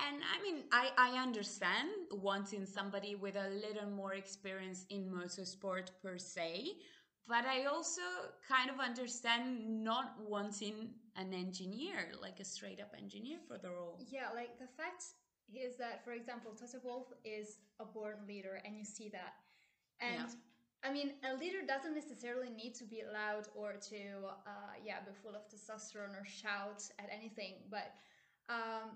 And 0.08 0.22
I 0.34 0.42
mean, 0.42 0.64
I, 0.72 0.92
I 0.98 1.22
understand 1.22 1.90
wanting 2.12 2.66
somebody 2.66 3.16
with 3.16 3.36
a 3.36 3.50
little 3.50 3.90
more 3.90 4.14
experience 4.14 4.86
in 4.90 5.12
motorsport 5.12 5.90
per 6.02 6.18
se, 6.18 6.78
but 7.28 7.46
I 7.46 7.66
also 7.66 8.02
kind 8.48 8.70
of 8.70 8.80
understand 8.80 9.84
not 9.84 10.16
wanting 10.26 10.90
an 11.16 11.34
engineer, 11.34 12.12
like 12.22 12.40
a 12.40 12.46
straight 12.46 12.80
up 12.80 12.94
engineer 12.98 13.40
for 13.48 13.58
the 13.58 13.70
role. 13.70 14.00
Yeah, 14.10 14.30
like 14.34 14.58
the 14.58 14.68
fact 14.78 15.04
is 15.54 15.78
that, 15.78 16.04
for 16.04 16.14
example, 16.14 16.52
Toto 16.54 16.80
Wolff 16.84 17.08
is 17.26 17.60
a 17.80 17.86
born 17.86 18.18
leader, 18.28 18.60
and 18.66 18.78
you 18.78 18.86
see 18.86 19.10
that. 19.10 19.34
And 20.00 20.30
yeah. 20.30 20.53
I 20.84 20.92
mean, 20.92 21.14
a 21.24 21.36
leader 21.38 21.60
doesn't 21.66 21.96
necessarily 21.96 22.50
need 22.50 22.76
to 22.76 22.84
be 22.84 23.04
loud 23.12 23.48
or 23.56 23.74
to, 23.90 23.98
uh, 24.46 24.76
yeah, 24.84 25.00
be 25.06 25.12
full 25.24 25.36
of 25.36 25.48
testosterone 25.48 26.12
or 26.20 26.26
shout 26.26 26.84
at 27.00 27.08
anything, 27.12 27.54
but 27.72 27.94
um, 28.50 28.92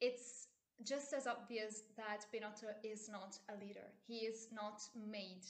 it's 0.00 0.48
just 0.84 1.12
as 1.12 1.26
obvious 1.26 1.82
that 1.96 2.26
Binotto 2.34 2.72
is 2.82 3.08
not 3.08 3.38
a 3.48 3.54
leader. 3.64 3.92
He 4.06 4.26
is 4.26 4.48
not 4.52 4.82
made 4.96 5.44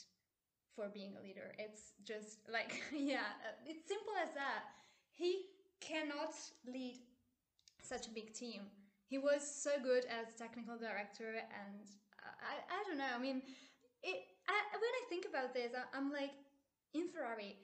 for 0.75 0.89
being 0.93 1.15
a 1.19 1.23
leader. 1.23 1.53
It's 1.57 1.93
just 2.05 2.39
like, 2.51 2.81
yeah, 2.93 3.33
it's 3.65 3.87
simple 3.87 4.13
as 4.21 4.33
that. 4.35 4.63
He 5.11 5.45
cannot 5.79 6.35
lead 6.67 6.99
such 7.81 8.07
a 8.07 8.11
big 8.11 8.33
team. 8.33 8.61
He 9.07 9.17
was 9.17 9.41
so 9.43 9.71
good 9.83 10.05
as 10.05 10.35
technical 10.37 10.77
director, 10.77 11.35
and 11.35 11.89
I, 12.21 12.61
I 12.69 12.83
don't 12.87 12.97
know. 12.97 13.11
I 13.13 13.19
mean, 13.19 13.41
it. 14.03 14.30
I, 14.51 14.61
when 14.73 14.93
I 15.01 15.03
think 15.09 15.25
about 15.29 15.53
this, 15.53 15.71
I, 15.75 15.97
I'm 15.97 16.11
like, 16.11 16.31
in 16.93 17.07
Ferrari, 17.07 17.57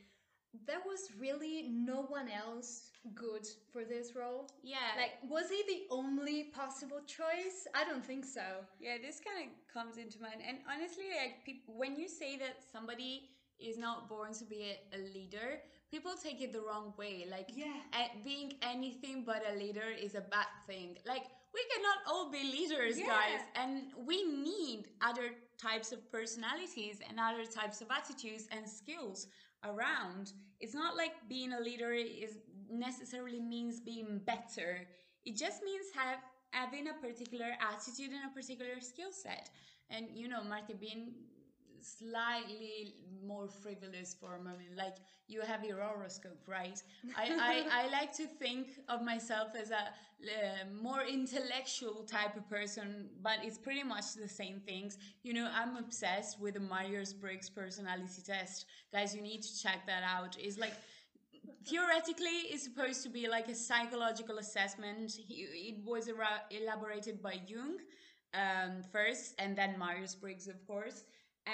there 0.65 0.79
was 0.85 1.09
really 1.19 1.67
no 1.69 2.03
one 2.03 2.29
else 2.29 2.91
good 3.13 3.45
for 3.71 3.83
this 3.83 4.15
role. 4.15 4.49
Yeah. 4.63 4.77
Like, 4.97 5.19
was 5.29 5.49
he 5.49 5.63
the 5.67 5.93
only 5.93 6.45
possible 6.55 7.01
choice? 7.05 7.67
I 7.75 7.83
don't 7.83 8.05
think 8.05 8.25
so. 8.25 8.65
Yeah, 8.79 8.95
this 9.01 9.19
kind 9.19 9.45
of 9.45 9.73
comes 9.73 9.97
into 9.97 10.21
mind. 10.21 10.41
And 10.47 10.59
honestly, 10.71 11.05
like, 11.21 11.45
people, 11.45 11.75
when 11.77 11.95
you 11.95 12.07
say 12.07 12.37
that 12.37 12.63
somebody 12.71 13.29
is 13.59 13.77
not 13.77 14.07
born 14.07 14.33
to 14.33 14.45
be 14.45 14.73
a, 14.73 14.97
a 14.97 14.99
leader, 15.13 15.59
people 15.91 16.13
take 16.21 16.41
it 16.41 16.53
the 16.53 16.61
wrong 16.61 16.93
way. 16.97 17.25
Like, 17.29 17.49
yeah. 17.53 17.73
being 18.23 18.53
anything 18.61 19.23
but 19.25 19.43
a 19.53 19.57
leader 19.57 19.89
is 20.01 20.15
a 20.15 20.21
bad 20.21 20.47
thing. 20.65 20.97
Like, 21.05 21.23
we 21.53 21.61
cannot 21.73 21.97
all 22.07 22.31
be 22.31 22.43
leaders, 22.43 22.99
yeah. 22.99 23.07
guys. 23.07 23.41
And 23.55 23.83
we 24.05 24.23
need 24.23 24.85
other 25.01 25.31
types 25.61 25.91
of 25.91 26.11
personalities 26.11 26.99
and 27.07 27.19
other 27.19 27.45
types 27.45 27.81
of 27.81 27.87
attitudes 27.91 28.47
and 28.51 28.67
skills 28.69 29.27
around. 29.63 30.33
It's 30.59 30.73
not 30.75 30.95
like 30.95 31.13
being 31.29 31.53
a 31.53 31.59
leader 31.59 31.93
is 31.93 32.37
necessarily 32.69 33.39
means 33.39 33.79
being 33.79 34.21
better. 34.25 34.87
It 35.25 35.35
just 35.35 35.63
means 35.63 35.85
have 35.95 36.19
having 36.51 36.87
a 36.87 36.93
particular 36.93 37.51
attitude 37.61 38.11
and 38.11 38.31
a 38.31 38.33
particular 38.33 38.79
skill 38.79 39.11
set. 39.11 39.49
And 39.89 40.07
you 40.13 40.27
know, 40.27 40.43
Marty 40.43 40.73
being 40.73 41.13
slightly 41.81 42.95
more 43.25 43.47
frivolous 43.47 44.15
for 44.19 44.35
a 44.35 44.39
moment 44.39 44.75
like 44.75 44.95
you 45.27 45.41
have 45.41 45.63
your 45.63 45.81
horoscope 45.81 46.41
right? 46.47 46.81
I, 47.17 47.65
I, 47.71 47.83
I 47.83 47.91
like 47.91 48.15
to 48.17 48.25
think 48.25 48.67
of 48.87 49.01
myself 49.01 49.49
as 49.59 49.71
a 49.71 49.75
uh, 49.75 50.65
more 50.81 51.03
intellectual 51.03 52.03
type 52.03 52.35
of 52.35 52.49
person 52.49 53.09
but 53.21 53.39
it's 53.43 53.57
pretty 53.57 53.83
much 53.83 54.13
the 54.15 54.27
same 54.27 54.59
things. 54.59 54.97
You 55.23 55.33
know 55.33 55.49
i'm 55.53 55.77
obsessed 55.77 56.39
with 56.39 56.55
the 56.55 56.59
myers-briggs 56.59 57.49
personality 57.49 58.21
test. 58.25 58.65
Guys 58.91 59.15
you 59.15 59.21
need 59.21 59.41
to 59.43 59.61
check 59.61 59.85
that 59.87 60.03
out. 60.03 60.37
It's 60.39 60.57
like 60.57 60.73
theoretically 61.65 62.37
it's 62.51 62.63
supposed 62.63 63.03
to 63.03 63.09
be 63.09 63.27
like 63.27 63.47
a 63.49 63.55
psychological 63.55 64.37
assessment. 64.37 65.17
It 65.29 65.83
was 65.83 66.09
elaborated 66.49 67.21
by 67.21 67.39
jung 67.47 67.77
um, 68.33 68.83
first 68.91 69.35
and 69.39 69.57
then 69.57 69.77
myers-briggs 69.77 70.47
of 70.47 70.65
course 70.67 71.03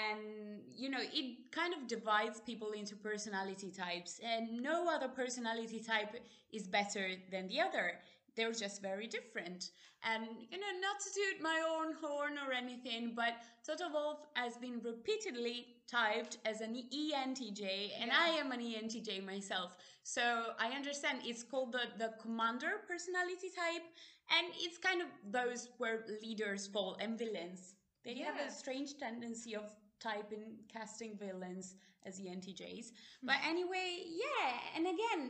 and 0.02 0.60
you 0.74 0.88
know 0.90 1.00
it 1.00 1.50
kind 1.52 1.72
of 1.74 1.86
divides 1.86 2.40
people 2.40 2.72
into 2.72 2.96
personality 2.96 3.70
types 3.70 4.20
and 4.24 4.62
no 4.62 4.88
other 4.88 5.08
personality 5.08 5.80
type 5.80 6.14
is 6.52 6.66
better 6.66 7.10
than 7.30 7.46
the 7.48 7.60
other 7.60 7.92
they're 8.36 8.52
just 8.52 8.82
very 8.82 9.06
different 9.06 9.70
and 10.02 10.26
you 10.50 10.58
know 10.58 10.72
not 10.80 10.98
to 11.00 11.08
toot 11.14 11.42
my 11.42 11.62
own 11.68 11.94
horn 12.02 12.34
or 12.46 12.52
anything 12.52 13.12
but 13.14 13.34
Toto 13.66 13.90
Wolff 13.92 14.18
has 14.34 14.56
been 14.56 14.80
repeatedly 14.84 15.66
typed 15.90 16.38
as 16.44 16.60
an 16.60 16.74
ENTJ 16.74 17.90
and 18.00 18.08
yeah. 18.08 18.18
I 18.20 18.28
am 18.30 18.52
an 18.52 18.60
ENTJ 18.60 19.24
myself 19.24 19.76
so 20.02 20.46
I 20.58 20.68
understand 20.70 21.20
it's 21.24 21.42
called 21.42 21.72
the 21.72 21.86
the 21.98 22.12
commander 22.20 22.82
personality 22.88 23.50
type 23.54 23.84
and 24.36 24.46
it's 24.58 24.78
kind 24.78 25.00
of 25.00 25.08
those 25.30 25.68
where 25.78 26.04
leaders 26.22 26.66
fall 26.66 26.96
and 27.00 27.18
villains 27.18 27.74
they 28.04 28.14
yeah. 28.14 28.26
have 28.26 28.48
a 28.48 28.50
strange 28.50 28.98
tendency 28.98 29.56
of 29.56 29.70
type 30.04 30.32
in 30.32 30.44
casting 30.72 31.16
villains 31.18 31.74
as 32.06 32.20
ENTJs. 32.20 32.86
Hmm. 33.20 33.26
But 33.26 33.36
anyway, 33.48 33.88
yeah, 34.06 34.50
and 34.76 34.86
again, 34.86 35.22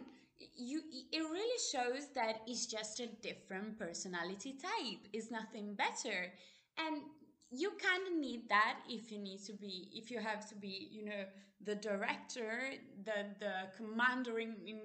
you 0.56 0.82
it 1.12 1.20
really 1.20 1.60
shows 1.72 2.08
that 2.14 2.40
it's 2.46 2.66
just 2.66 3.00
a 3.00 3.06
different 3.22 3.78
personality 3.78 4.54
type. 4.60 5.02
It's 5.12 5.30
nothing 5.30 5.74
better. 5.74 6.32
And 6.76 7.02
you 7.50 7.70
kind 7.80 8.02
of 8.08 8.18
need 8.18 8.48
that 8.48 8.80
if 8.88 9.12
you 9.12 9.18
need 9.18 9.40
to 9.44 9.52
be 9.52 9.88
if 9.92 10.10
you 10.10 10.18
have 10.18 10.48
to 10.48 10.56
be 10.56 10.88
you 10.90 11.04
know 11.04 11.24
the 11.64 11.74
director 11.76 12.58
the 13.04 13.26
the 13.38 13.54
commander 13.76 14.38
in 14.38 14.56
in, 14.66 14.80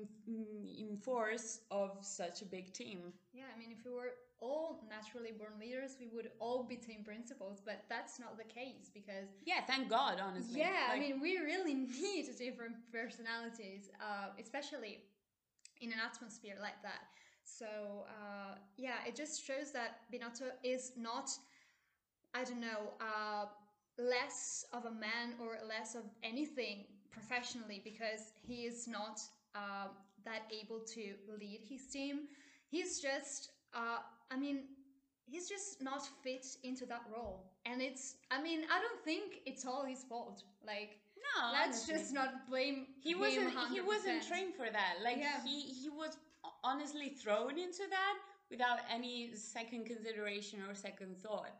in 0.78 0.98
force 0.98 1.62
of 1.72 1.98
such 2.02 2.42
a 2.42 2.46
big 2.46 2.72
team 2.74 3.00
yeah 3.34 3.44
i 3.56 3.60
mean 3.60 3.72
if 3.72 3.84
you 3.84 3.94
were 3.94 4.14
all 4.42 4.84
naturally 4.90 5.32
born 5.32 5.52
leaders 5.60 5.98
we 6.00 6.08
would 6.08 6.30
all 6.40 6.64
be 6.64 6.76
team 6.76 7.04
principals 7.04 7.62
but 7.66 7.84
that's 7.90 8.20
not 8.20 8.38
the 8.38 8.44
case 8.44 8.90
because 8.94 9.28
yeah 9.46 9.62
thank 9.68 9.90
god 9.90 10.20
honestly 10.22 10.60
yeah 10.60 10.88
like, 10.90 10.98
i 10.98 11.00
mean 11.00 11.20
we 11.20 11.38
really 11.38 11.74
need 12.02 12.26
different 12.38 12.76
personalities 12.92 13.90
uh, 14.02 14.30
especially 14.40 15.00
in 15.82 15.92
an 15.92 16.00
atmosphere 16.00 16.56
like 16.62 16.82
that 16.82 17.04
so 17.44 17.66
uh, 18.08 18.56
yeah 18.78 18.98
it 19.08 19.16
just 19.16 19.46
shows 19.46 19.72
that 19.72 20.02
binotto 20.12 20.52
is 20.64 20.94
not 20.98 21.30
I 22.34 22.44
don't 22.44 22.62
know, 22.62 22.94
uh, 23.02 23.46
less 23.98 24.66
of 24.72 24.86
a 24.86 24.92
man 24.92 25.34
or 25.42 25.58
less 25.68 25.96
of 25.96 26.04
anything 26.24 26.86
professionally 27.12 27.82
because 27.84 28.34
he 28.42 28.66
is 28.66 28.88
not 28.88 29.20
uh, 29.56 29.88
that 30.26 30.44
able 30.52 30.80
to 30.80 31.14
lead 31.40 31.62
his 31.68 31.88
team. 31.88 32.28
He's 32.68 33.00
just, 33.00 33.52
uh, 33.74 33.98
I 34.32 34.38
mean, 34.38 34.64
he's 35.26 35.48
just 35.50 35.82
not 35.82 36.02
fit 36.24 36.46
into 36.64 36.86
that 36.88 37.02
role. 37.14 37.46
And 37.66 37.82
it's, 37.82 38.16
I 38.32 38.42
mean, 38.42 38.62
I 38.72 38.80
don't 38.80 39.04
think 39.04 39.42
it's 39.46 39.66
all 39.66 39.86
his 39.86 40.04
fault. 40.04 40.44
Like, 40.66 41.00
no, 41.18 41.52
let's 41.52 41.84
honestly. 41.90 41.94
just 41.94 42.14
not 42.14 42.48
blame 42.50 42.88
he 43.02 43.12
him 43.12 43.20
wasn't 43.20 43.54
100%. 43.56 43.74
he 43.74 43.82
wasn't 43.82 44.28
trained 44.28 44.56
for 44.56 44.70
that 44.72 44.96
like 45.04 45.18
yeah. 45.18 45.44
he 45.44 45.60
he 45.62 45.90
was 45.90 46.18
honestly 46.64 47.10
thrown 47.10 47.60
into 47.60 47.84
that 47.90 48.16
without 48.50 48.80
any 48.90 49.36
second 49.36 49.86
consideration 49.86 50.60
or 50.68 50.74
second 50.74 51.18
thought 51.18 51.52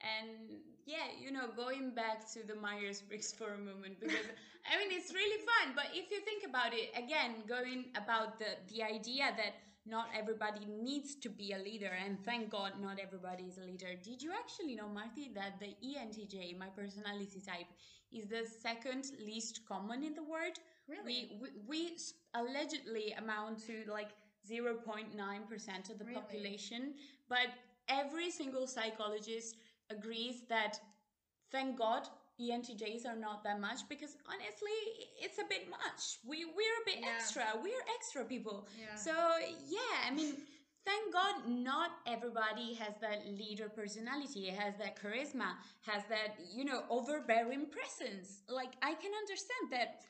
and 0.00 0.60
yeah, 0.86 1.12
you 1.20 1.30
know, 1.30 1.48
going 1.54 1.90
back 1.90 2.30
to 2.32 2.46
the 2.46 2.54
Myers 2.54 3.02
Briggs 3.02 3.32
for 3.32 3.54
a 3.54 3.58
moment 3.58 4.00
because 4.00 4.26
I 4.64 4.78
mean 4.78 4.88
it's 4.92 5.12
really 5.12 5.40
fun. 5.44 5.74
But 5.74 5.86
if 5.92 6.10
you 6.10 6.20
think 6.20 6.44
about 6.48 6.72
it, 6.72 6.90
again, 6.96 7.44
going 7.46 7.86
about 7.96 8.38
the 8.38 8.56
the 8.72 8.82
idea 8.82 9.34
that 9.36 9.54
not 9.88 10.08
everybody 10.16 10.66
needs 10.66 11.14
to 11.16 11.28
be 11.28 11.52
a 11.52 11.58
leader, 11.58 11.90
and 12.04 12.18
thank 12.24 12.50
God 12.50 12.72
not 12.80 12.98
everybody 12.98 13.44
is 13.44 13.58
a 13.58 13.62
leader. 13.62 13.94
Did 14.02 14.22
you 14.22 14.32
actually 14.32 14.74
know, 14.74 14.88
Marty, 14.88 15.30
that 15.34 15.58
the 15.60 15.74
ENTJ, 15.84 16.58
my 16.58 16.68
personality 16.68 17.40
type, 17.46 17.66
is 18.12 18.26
the 18.26 18.44
second 18.62 19.04
least 19.24 19.60
common 19.66 20.02
in 20.02 20.14
the 20.14 20.22
world? 20.22 20.58
Really? 20.88 21.30
We 21.40 21.48
we, 21.66 21.88
we 21.88 21.96
allegedly 22.34 23.12
amount 23.12 23.66
to 23.66 23.84
like 23.90 24.10
0.9% 24.50 25.90
of 25.90 25.98
the 25.98 26.04
really? 26.04 26.14
population, 26.14 26.94
but 27.28 27.48
every 27.88 28.30
single 28.30 28.66
psychologist 28.66 29.56
agrees 29.90 30.42
that 30.48 30.78
thank 31.50 31.78
God 31.78 32.08
ENTJs 32.40 33.06
are 33.06 33.16
not 33.16 33.42
that 33.44 33.60
much 33.60 33.88
because 33.88 34.16
honestly 34.26 34.78
it's 35.20 35.38
a 35.38 35.44
bit 35.48 35.68
much. 35.70 36.18
We 36.26 36.44
we're 36.44 36.78
a 36.82 36.86
bit 36.86 36.98
yeah. 37.00 37.14
extra. 37.16 37.44
We're 37.62 37.84
extra 37.96 38.24
people. 38.24 38.68
Yeah. 38.78 38.94
So 38.96 39.12
yeah, 39.68 40.06
I 40.06 40.14
mean 40.14 40.34
thank 40.88 41.12
God 41.12 41.34
not 41.46 41.90
everybody 42.06 42.74
has 42.74 42.94
that 43.00 43.26
leader 43.26 43.68
personality, 43.68 44.46
has 44.46 44.74
that 44.78 45.00
charisma, 45.00 45.50
has 45.82 46.02
that, 46.08 46.38
you 46.54 46.64
know, 46.64 46.84
overbearing 46.88 47.66
presence. 47.66 48.42
Like 48.48 48.72
I 48.82 48.94
can 48.94 49.12
understand 49.22 49.64
that 49.72 50.00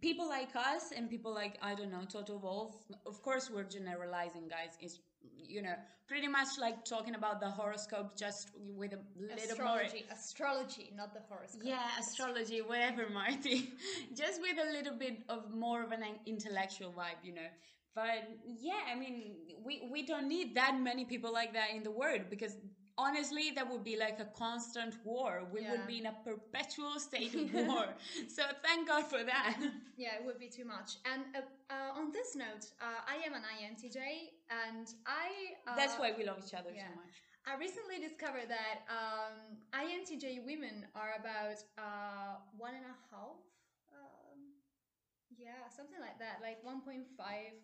people 0.00 0.28
like 0.28 0.54
us 0.54 0.92
and 0.94 1.08
people 1.08 1.32
like 1.34 1.58
I 1.62 1.74
don't 1.74 1.90
know 1.90 2.04
Toto 2.08 2.36
Wolff. 2.36 2.74
Of 3.06 3.22
course, 3.22 3.50
we're 3.52 3.64
generalizing, 3.64 4.48
guys. 4.48 4.76
It's 4.80 4.98
you 5.22 5.62
know, 5.62 5.74
pretty 6.06 6.28
much 6.28 6.48
like 6.58 6.84
talking 6.84 7.14
about 7.14 7.40
the 7.40 7.50
horoscope 7.50 8.16
just 8.16 8.50
with 8.76 8.92
a 8.92 8.98
little 9.18 9.36
astrology, 9.36 10.04
more 10.08 10.16
astrology, 10.16 10.92
not 10.96 11.12
the 11.12 11.20
horoscope. 11.28 11.62
Yeah, 11.64 11.86
astrology, 11.98 12.60
whatever, 12.60 13.08
Marty. 13.10 13.72
just 14.16 14.40
with 14.40 14.56
a 14.58 14.72
little 14.72 14.96
bit 14.96 15.22
of 15.28 15.52
more 15.54 15.82
of 15.82 15.92
an 15.92 16.02
intellectual 16.26 16.90
vibe, 16.92 17.20
you 17.22 17.34
know. 17.34 17.50
but 17.94 18.28
yeah, 18.44 18.82
I 18.92 18.98
mean, 18.98 19.32
we 19.64 19.88
we 19.90 20.02
don't 20.02 20.28
need 20.28 20.54
that 20.54 20.78
many 20.80 21.04
people 21.04 21.32
like 21.32 21.52
that 21.52 21.70
in 21.74 21.82
the 21.82 21.90
world 21.90 22.22
because 22.30 22.56
honestly, 23.06 23.46
that 23.56 23.66
would 23.70 23.84
be 23.92 23.96
like 24.06 24.18
a 24.26 24.28
constant 24.44 24.94
war. 25.04 25.32
We 25.54 25.60
Yeah. 25.60 25.70
would 25.70 25.86
be 25.92 25.98
in 26.02 26.06
a 26.14 26.16
perpetual 26.28 26.94
state 27.08 27.34
of 27.42 27.46
war. 27.66 27.86
So 28.36 28.42
thank 28.66 28.80
God 28.92 29.04
for 29.12 29.22
that. 29.32 29.54
Yeah, 30.04 30.18
it 30.18 30.24
would 30.26 30.38
be 30.46 30.50
too 30.58 30.66
much. 30.76 30.90
And 31.10 31.20
uh, 31.36 31.40
uh, 31.74 31.98
on 32.00 32.06
this 32.18 32.30
note, 32.44 32.64
uh, 32.86 33.12
I 33.14 33.16
am 33.26 33.32
an 33.40 33.44
INTJ, 33.56 33.98
and 34.64 34.86
I. 35.06 35.28
Uh, 35.66 35.76
That's 35.80 35.96
why 36.00 36.08
we 36.18 36.22
love 36.30 36.38
each 36.44 36.54
other 36.60 36.72
yeah. 36.74 36.88
so 36.88 36.94
much. 37.02 37.14
I 37.50 37.52
recently 37.66 37.98
discovered 38.08 38.48
that 38.58 38.76
um, 38.98 39.36
INTJ 39.84 40.44
women 40.50 40.76
are 40.94 41.12
about 41.22 41.58
uh, 41.78 42.32
one 42.66 42.74
and 42.80 42.86
a 42.94 42.96
half. 43.10 43.38
Um, 43.92 44.38
yeah, 45.36 45.68
something 45.74 46.00
like 46.00 46.18
that, 46.18 46.36
like 46.42 46.58
1.5 46.64 47.06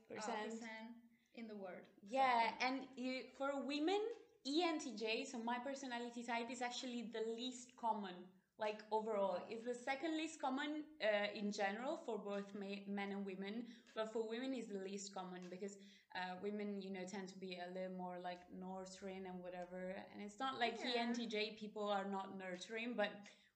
Percent. 0.08 0.42
percent 0.44 0.88
in 1.34 1.46
the 1.46 1.54
world. 1.56 1.84
So, 2.00 2.06
Yeah, 2.08 2.52
and 2.60 2.80
you, 2.96 3.24
for 3.36 3.50
women, 3.60 4.00
ENTJ, 4.46 5.24
so 5.24 5.38
my 5.38 5.58
personality 5.58 6.22
type 6.22 6.50
is 6.50 6.62
actually 6.62 7.10
the 7.12 7.22
least 7.36 7.72
common. 7.76 8.14
Like 8.58 8.80
overall, 8.90 9.38
it's 9.50 9.64
the 9.64 9.74
second 9.74 10.16
least 10.16 10.40
common 10.40 10.84
uh, 11.02 11.26
in 11.34 11.52
general 11.52 11.98
for 12.06 12.18
both 12.18 12.54
ma- 12.54 12.84
men 12.86 13.10
and 13.12 13.26
women, 13.26 13.64
but 13.94 14.12
for 14.12 14.22
women 14.26 14.54
is 14.54 14.68
the 14.68 14.78
least 14.78 15.14
common 15.14 15.42
because 15.50 15.76
uh, 16.14 16.36
women, 16.42 16.80
you 16.80 16.90
know, 16.90 17.04
tend 17.10 17.28
to 17.28 17.38
be 17.38 17.58
a 17.58 17.68
little 17.74 17.96
more 17.98 18.16
like 18.22 18.40
nurturing 18.58 19.26
and 19.26 19.42
whatever. 19.42 19.94
And 20.12 20.22
it's 20.24 20.38
not 20.40 20.58
like 20.58 20.78
Yeah. 20.82 21.02
ENTJ 21.02 21.50
people 21.58 21.88
are 21.90 22.06
not 22.06 22.38
nurturing, 22.38 22.94
but 22.96 23.10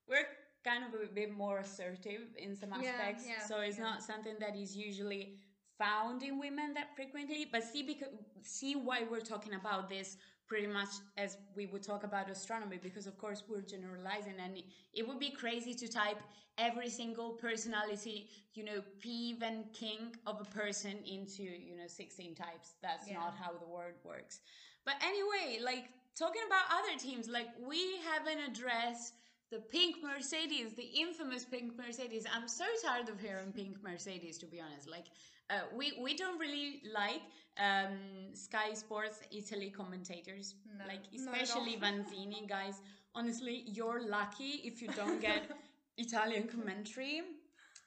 we're 0.07 0.27
kind 0.65 0.85
of 0.85 0.93
a 1.01 1.07
bit 1.07 1.31
more 1.33 1.59
assertive 1.59 2.23
in 2.37 2.55
some 2.55 2.71
Yeah, 2.73 2.91
aspects. 2.91 3.25
yeah, 3.27 3.47
so 3.47 3.61
it's 3.61 3.79
yeah. 3.79 3.85
not 3.85 4.03
something 4.03 4.39
that 4.41 4.55
is 4.57 4.77
usually 4.77 5.39
found 5.79 6.23
in 6.23 6.39
women 6.39 6.75
that 6.75 6.95
frequently. 6.95 7.47
But 7.51 7.65
see, 7.65 7.83
because 7.83 8.09
see 8.43 8.75
why 8.77 9.05
we're 9.11 9.21
talking 9.35 9.55
about 9.55 9.89
this 9.89 10.19
pretty 10.51 10.67
much 10.67 10.89
as 11.17 11.37
we 11.55 11.67
would 11.67 11.83
talk 11.83 12.03
about 12.03 12.29
astronomy, 12.29 12.77
because 12.83 13.07
of 13.07 13.17
course 13.17 13.45
we're 13.49 13.61
generalizing, 13.63 14.35
and 14.45 14.61
it, 14.93 15.07
would 15.07 15.21
be 15.21 15.31
crazy 15.31 15.73
to 15.75 15.87
type 15.87 16.19
every 16.59 16.91
single 16.91 17.31
personality, 17.31 18.29
you 18.55 18.65
know, 18.65 18.83
peeve 18.99 19.43
and 19.43 19.73
kink 19.73 20.19
of 20.27 20.41
a 20.41 20.45
person 20.61 20.95
into 21.07 21.45
you 21.45 21.77
know 21.77 21.87
16 21.87 22.35
types. 22.35 22.75
That's 22.83 23.07
Yeah. 23.09 23.21
not 23.21 23.37
how 23.41 23.53
the 23.53 23.69
word 23.79 23.95
works. 24.03 24.41
But 24.85 24.97
anyway, 25.11 25.61
like 25.63 25.85
talking 26.19 26.43
about 26.49 26.65
other 26.79 26.99
teams, 26.99 27.29
like 27.29 27.51
we 27.73 27.83
haven't 28.11 28.41
addressed 28.51 29.15
the 29.51 29.59
pink 29.59 29.97
Mercedes, 30.03 30.75
the 30.75 30.89
infamous 31.05 31.45
pink 31.45 31.77
Mercedes. 31.77 32.25
I'm 32.33 32.49
so 32.49 32.65
tired 32.85 33.09
of 33.09 33.21
hearing 33.21 33.53
pink 33.53 33.77
Mercedes, 33.83 34.39
to 34.39 34.47
be 34.47 34.61
honest. 34.61 34.89
Like, 34.89 35.07
uh, 35.51 35.63
we 35.77 35.93
we 36.01 36.17
don't 36.17 36.39
really 36.39 36.83
like 36.95 37.23
um, 37.59 37.99
Sky 38.33 38.75
Sports 38.75 39.21
Italy 39.33 39.71
commentators, 39.71 40.55
No, 40.79 40.85
like 40.87 41.03
especially. 41.15 41.77
Vanzini, 41.83 42.49
guys. 42.49 42.81
Honestly, 43.15 43.65
you're 43.67 44.09
lucky 44.09 44.61
if 44.65 44.81
you 44.81 44.89
don't 44.89 45.21
get 45.21 45.51
Italian 45.99 46.47
commentary. 46.47 47.23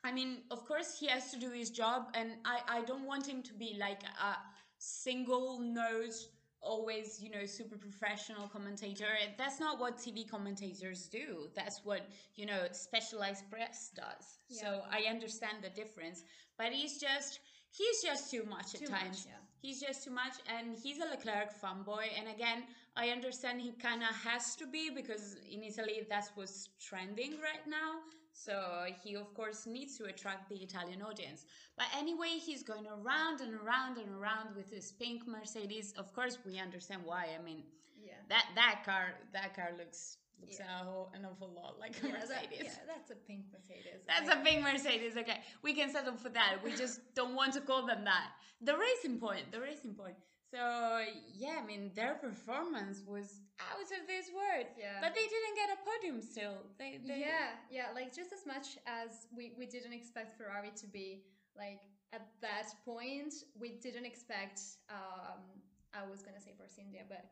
I 0.04 0.12
mean, 0.12 0.40
of 0.52 0.66
course, 0.68 1.00
he 1.00 1.08
has 1.08 1.32
to 1.32 1.40
do 1.40 1.50
his 1.52 1.70
job, 1.70 2.08
and 2.14 2.32
I, 2.44 2.60
I 2.68 2.82
don't 2.82 3.06
want 3.06 3.26
him 3.26 3.42
to 3.44 3.54
be 3.54 3.78
like 3.80 4.04
a 4.04 4.36
single 4.78 5.60
nose, 5.60 6.28
always, 6.64 7.22
you 7.22 7.30
know, 7.30 7.46
super 7.46 7.78
professional 7.78 8.48
commentator. 8.48 9.08
That's 9.38 9.60
not 9.60 9.80
what 9.80 9.98
TV 9.98 10.28
commentators 10.30 11.08
do. 11.08 11.50
That's 11.56 11.82
what, 11.84 12.08
you 12.36 12.46
know, 12.46 12.68
specialized 12.72 13.50
press 13.52 13.92
does. 13.96 14.40
So 14.50 14.82
I 14.92 15.10
understand 15.10 15.58
the 15.62 15.70
difference, 15.70 16.24
but 16.58 16.72
he's 16.72 17.00
just. 17.00 17.40
He's 17.76 18.04
just 18.04 18.30
too 18.30 18.44
much 18.48 18.76
at 18.76 18.82
Too 18.82 18.92
much, 18.92 19.02
times. 19.02 19.26
yeah. 19.28 19.34
He's 19.60 19.82
just 19.82 20.04
too 20.04 20.12
much, 20.12 20.36
and 20.48 20.78
he's 20.78 21.00
a 21.00 21.06
Leclerc 21.10 21.60
fanboy. 21.60 22.06
And 22.20 22.28
again, 22.28 22.66
I 22.96 23.10
understand 23.10 23.62
he 23.62 23.72
kind 23.72 24.04
of 24.04 24.10
has 24.24 24.56
to 24.58 24.68
be 24.68 24.92
because 24.92 25.38
in 25.52 25.64
Italy 25.64 26.06
that's 26.08 26.30
what's 26.36 26.70
trending 26.80 27.32
right 27.42 27.66
now. 27.68 28.02
So 28.34 28.86
he, 29.04 29.16
of 29.16 29.34
course, 29.36 29.66
needs 29.68 29.98
to 30.00 30.06
attract 30.06 30.50
the 30.50 30.56
Italian 30.56 31.02
audience. 31.02 31.46
But 31.78 31.86
anyway, 31.96 32.40
he's 32.40 32.64
going 32.64 32.88
around 32.88 33.42
and 33.42 33.54
around 33.54 33.98
and 33.98 34.10
around 34.10 34.56
with 34.56 34.70
his 34.72 34.92
pink 34.92 35.28
Mercedes. 35.28 35.94
Of 35.98 36.14
course, 36.14 36.40
we 36.46 36.60
understand 36.60 37.04
why. 37.06 37.28
I 37.40 37.42
mean, 37.44 37.64
Yeah. 38.04 38.14
that 38.30 38.46
that 38.56 38.84
car 38.86 39.14
that 39.34 39.56
car 39.56 39.72
looks 39.78 40.18
looks 40.42 40.58
Yeah. 40.60 40.82
a 40.82 40.84
whole, 40.84 41.12
an 41.14 41.26
awful 41.26 41.48
lot 41.54 41.80
like 41.80 41.96
a 42.04 42.08
Yeah, 42.08 42.26
that- 42.26 42.30
Mercedes. 42.52 42.74
yeah, 42.78 42.86
that's 42.88 43.12
a 43.12 43.16
pink 43.16 43.46
Mercedes. 43.54 44.02
That's 44.08 44.30
a 44.30 44.44
big 44.44 44.62
Mercedes. 44.62 45.16
Okay, 45.16 45.42
we 45.62 45.74
can 45.74 45.90
settle 45.90 46.18
for 46.18 46.30
that. 46.30 46.58
We 46.64 46.76
just 46.76 47.00
don't 47.16 47.36
want 47.36 47.54
to 47.54 47.62
call 47.62 47.86
them 47.86 48.04
that. 48.04 48.32
The 48.62 48.76
racing 48.78 49.20
point. 49.20 49.52
The 49.52 49.62
racing 49.62 49.94
point. 49.96 50.16
So 50.54 51.02
yeah, 51.34 51.58
I 51.58 51.66
mean 51.66 51.90
their 51.96 52.14
performance 52.14 53.02
was 53.08 53.42
out 53.58 53.82
of 53.82 53.90
this 54.06 54.30
world. 54.30 54.70
Yeah. 54.78 55.02
But 55.02 55.16
they 55.18 55.26
didn't 55.26 55.56
get 55.58 55.70
a 55.74 55.80
podium 55.82 56.22
still. 56.22 56.62
They, 56.78 57.02
they 57.02 57.26
yeah, 57.26 57.58
yeah, 57.72 57.88
like 57.96 58.14
just 58.14 58.32
as 58.32 58.46
much 58.46 58.78
as 58.86 59.26
we, 59.36 59.54
we 59.58 59.66
didn't 59.66 59.94
expect 59.94 60.38
Ferrari 60.38 60.70
to 60.78 60.86
be 60.86 61.26
like 61.58 61.82
at 62.14 62.28
that 62.42 62.70
point, 62.86 63.34
we 63.60 63.82
didn't 63.82 64.06
expect 64.06 64.62
um 64.94 65.42
I 65.90 66.06
was 66.06 66.22
gonna 66.22 66.42
say 66.42 66.54
Force 66.56 66.78
India, 66.78 67.02
but 67.10 67.26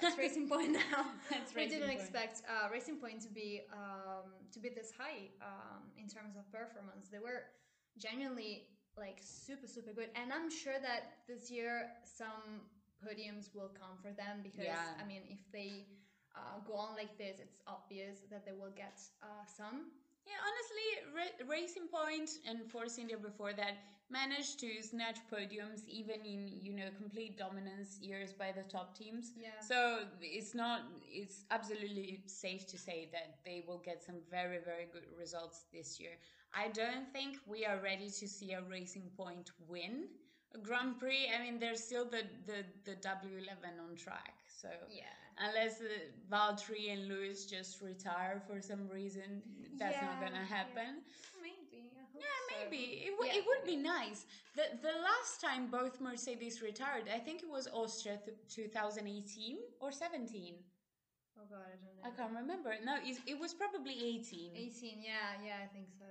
that's 0.00 0.16
Racing 0.22 0.48
Point 0.48 0.78
now. 0.78 1.10
That's 1.30 1.54
we 1.54 1.66
didn't 1.66 1.88
Point. 1.88 1.98
expect 1.98 2.42
uh, 2.46 2.68
Racing 2.70 2.98
Point 3.02 3.22
to 3.22 3.30
be 3.30 3.62
um, 3.72 4.30
to 4.52 4.60
be 4.60 4.68
this 4.68 4.92
high 4.94 5.34
um, 5.42 5.82
in 5.98 6.06
terms 6.06 6.36
of 6.36 6.46
performance. 6.52 7.08
They 7.10 7.18
were 7.18 7.42
genuinely 7.98 8.68
like 8.98 9.18
super 9.22 9.66
super 9.66 9.92
good, 9.92 10.10
and 10.14 10.32
I'm 10.32 10.50
sure 10.50 10.78
that 10.82 11.02
this 11.28 11.50
year 11.50 11.90
some 12.04 12.66
podiums 13.04 13.54
will 13.54 13.70
come 13.78 13.96
for 14.02 14.12
them 14.12 14.42
because 14.42 14.64
Yeah. 14.64 15.00
I 15.00 15.04
mean 15.06 15.22
if 15.28 15.40
they 15.52 15.86
uh, 16.36 16.60
go 16.66 16.74
on 16.74 16.94
like 16.96 17.16
this, 17.18 17.38
it's 17.40 17.58
obvious 17.66 18.18
that 18.30 18.44
they 18.44 18.52
will 18.52 18.74
get 18.76 18.98
uh, 19.22 19.44
some. 19.46 19.90
Yeah, 20.26 20.34
honestly, 20.48 20.88
Ra- 21.16 21.46
Racing 21.48 21.88
Point 21.88 22.30
and 22.46 22.70
Force 22.70 22.98
India 22.98 23.16
before 23.16 23.52
that 23.54 23.74
managed 24.10 24.58
to 24.60 24.82
snatch 24.82 25.18
podiums 25.32 25.86
even 25.86 26.24
in 26.24 26.48
you 26.60 26.72
know 26.72 26.88
complete 26.96 27.38
dominance 27.38 27.98
years 28.00 28.32
by 28.32 28.52
the 28.52 28.62
top 28.64 28.96
teams. 28.96 29.32
Yeah. 29.36 29.60
So 29.60 30.04
it's 30.20 30.54
not. 30.54 30.80
It's 31.08 31.44
absolutely 31.50 32.20
safe 32.26 32.66
to 32.68 32.78
say 32.78 33.08
that 33.12 33.38
they 33.44 33.62
will 33.66 33.78
get 33.78 34.02
some 34.02 34.16
very 34.30 34.58
very 34.64 34.86
good 34.92 35.06
results 35.18 35.64
this 35.72 35.98
year. 36.00 36.16
I 36.54 36.68
don't 36.68 37.10
think 37.12 37.36
we 37.46 37.64
are 37.64 37.78
ready 37.78 38.10
to 38.10 38.28
see 38.28 38.52
a 38.52 38.62
Racing 38.62 39.10
Point 39.16 39.50
win 39.68 40.04
a 40.54 40.58
Grand 40.58 40.98
Prix. 40.98 41.28
I 41.34 41.42
mean, 41.42 41.58
there's 41.58 41.82
still 41.82 42.04
the 42.04 42.22
the 42.46 42.64
the 42.84 42.94
W11 42.96 43.78
on 43.80 43.96
track. 43.96 44.34
So 44.60 44.68
Yeah. 44.90 45.04
unless 45.38 45.80
uh, 45.80 45.88
Valtteri 46.30 46.90
and 46.92 47.08
Lewis 47.08 47.44
just 47.44 47.80
retire 47.80 48.40
for 48.46 48.60
some 48.60 48.88
reason, 48.88 49.42
that's 49.78 50.00
not 50.02 50.20
gonna 50.20 50.46
yeah. 50.48 50.56
happen. 50.58 51.02
Maybe. 51.40 51.92
I 51.96 52.04
hope 52.12 52.22
Yeah, 52.22 52.38
so. 52.48 52.54
maybe 52.64 52.82
it, 53.06 53.10
w- 53.10 53.30
Yeah, 53.30 53.38
it 53.38 53.44
would 53.46 53.64
be 53.64 53.76
nice. 53.76 54.24
The 54.56 54.64
the 54.80 54.94
last 55.08 55.40
time 55.40 55.68
both 55.70 56.00
Mercedes 56.00 56.62
retired, 56.62 57.06
I 57.08 57.18
think 57.20 57.42
it 57.42 57.50
was 57.50 57.68
Austria 57.68 58.18
th- 58.24 58.36
2018 58.48 59.58
or 59.80 59.92
17. 59.92 60.54
Oh 61.38 61.44
god, 61.48 61.68
I 61.70 61.76
don't 61.82 61.94
know. 61.96 62.02
I 62.08 62.10
can't 62.10 62.34
remember. 62.34 62.70
No, 62.82 62.96
it, 62.96 63.16
it 63.26 63.38
was 63.38 63.52
probably 63.54 63.94
18. 63.94 64.56
18, 64.56 65.02
yeah, 65.02 65.36
yeah, 65.44 65.58
I 65.62 65.66
think 65.66 65.88
so. 65.98 66.06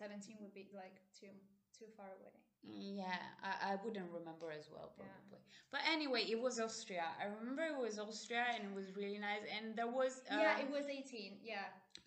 Yeah, 0.00 0.06
17 0.06 0.36
would 0.40 0.54
be 0.54 0.68
like 0.74 0.96
too 1.18 1.32
too 1.78 1.86
far 1.96 2.06
away. 2.20 2.36
Yeah, 2.62 3.18
I, 3.42 3.72
I 3.72 3.76
wouldn't 3.84 4.06
remember 4.12 4.52
as 4.54 4.70
well, 4.70 4.92
Yeah. 4.96 5.04
probably. 5.04 5.40
But 5.72 5.80
anyway, 5.90 6.22
it 6.30 6.40
was 6.40 6.60
Austria. 6.60 7.06
I 7.20 7.26
remember 7.26 7.62
it 7.62 7.76
was 7.76 7.98
Austria 7.98 8.44
and 8.54 8.62
it 8.70 8.74
was 8.74 8.94
really 8.94 9.18
nice. 9.18 9.42
And 9.56 9.74
there 9.74 9.88
was. 9.88 10.22
Um, 10.30 10.38
yeah, 10.38 10.60
it 10.60 10.70
was 10.70 10.86
18. 10.86 11.38
Yeah. 11.42 11.66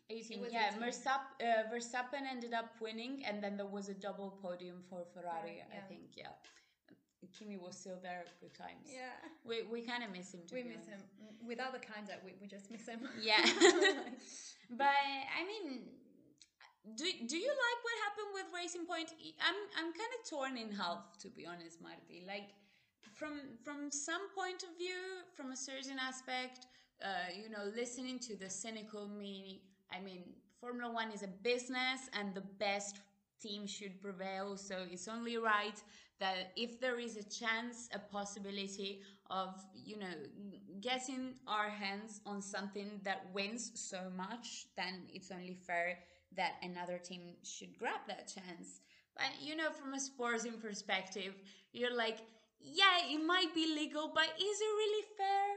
18. 0.09 0.45
yeah, 0.51 0.69
18. 0.69 0.81
Verstappen, 0.81 1.33
uh, 1.41 1.73
Verstappen 1.73 2.23
ended 2.29 2.53
up 2.53 2.69
winning, 2.79 3.25
and 3.25 3.43
then 3.43 3.57
there 3.57 3.65
was 3.65 3.89
a 3.89 3.93
double 3.95 4.37
podium 4.41 4.83
for 4.87 5.03
Ferrari, 5.13 5.59
Ferrari, 5.59 5.63
I 5.75 5.81
think. 5.89 6.13
Yeah. 6.15 6.27
Kimi 7.37 7.57
was 7.57 7.75
still 7.75 7.97
there 8.03 8.23
good 8.39 8.53
times. 8.53 8.85
Yeah. 8.85 9.17
We, 9.43 9.63
we 9.63 9.81
kind 9.81 10.03
of 10.03 10.11
miss 10.11 10.31
him, 10.31 10.41
to 10.47 10.53
We 10.55 10.63
miss 10.63 10.85
him. 10.85 11.01
Mm, 11.19 11.47
Without 11.47 11.73
the 11.73 11.79
kinda, 11.79 12.13
we, 12.23 12.33
we 12.39 12.47
just 12.47 12.69
miss 12.69 12.85
him. 12.87 12.99
Yeah. 13.19 13.41
but 14.69 14.85
I 14.85 15.41
mean, 15.43 15.81
do 16.93 17.05
do 17.27 17.37
you 17.37 17.49
like 17.49 17.79
what 17.87 17.95
happened 18.05 18.31
with 18.33 18.45
Racing 18.53 18.85
Point? 18.85 19.09
I'm 19.41 19.55
I'm 19.77 19.91
kind 19.91 20.13
of 20.17 20.29
torn 20.29 20.57
in 20.57 20.71
half 20.71 21.17
to 21.19 21.29
be 21.29 21.45
honest, 21.45 21.81
Marty. 21.81 22.23
Like 22.27 22.49
from 23.13 23.41
from 23.63 23.91
some 23.91 24.29
point 24.35 24.63
of 24.63 24.77
view, 24.77 25.25
from 25.35 25.51
a 25.51 25.55
certain 25.55 25.97
aspect, 25.99 26.67
uh, 27.03 27.31
you 27.35 27.49
know, 27.49 27.71
listening 27.75 28.19
to 28.19 28.35
the 28.35 28.49
cynical 28.49 29.07
me, 29.07 29.63
I 29.91 29.99
mean, 29.99 30.23
Formula 30.61 30.91
One 30.91 31.11
is 31.11 31.23
a 31.23 31.27
business, 31.27 32.09
and 32.13 32.33
the 32.35 32.41
best 32.59 32.99
team 33.41 33.67
should 33.67 34.01
prevail. 34.01 34.55
So 34.57 34.85
it's 34.91 35.07
only 35.07 35.37
right 35.37 35.81
that 36.19 36.53
if 36.55 36.79
there 36.79 36.99
is 36.99 37.17
a 37.17 37.23
chance, 37.23 37.89
a 37.93 37.99
possibility 37.99 39.01
of, 39.29 39.49
you 39.73 39.97
know, 39.97 40.13
getting 40.79 41.33
our 41.47 41.69
hands 41.69 42.21
on 42.25 42.41
something 42.41 43.01
that 43.03 43.27
wins 43.33 43.71
so 43.75 43.99
much, 44.15 44.67
then 44.77 45.03
it's 45.13 45.31
only 45.31 45.55
fair 45.55 45.97
that 46.37 46.53
another 46.63 46.97
team 46.97 47.21
should 47.43 47.77
grab 47.77 48.01
that 48.07 48.27
chance. 48.33 48.81
But 49.15 49.31
you 49.41 49.55
know, 49.55 49.71
from 49.71 49.93
a 49.93 49.99
sporting 49.99 50.59
perspective, 50.59 51.33
you're 51.71 51.95
like, 51.95 52.19
yeah, 52.59 52.97
it 53.09 53.23
might 53.25 53.53
be 53.53 53.73
legal, 53.75 54.11
but 54.13 54.25
is 54.25 54.57
it 54.67 54.73
really 54.83 55.05
fair? 55.17 55.47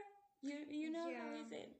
You 0.41 0.55
you 0.69 0.91
know 0.91 1.03
how 1.03 1.09
Yeah. 1.35 1.43
is 1.45 1.51
it? 1.51 1.71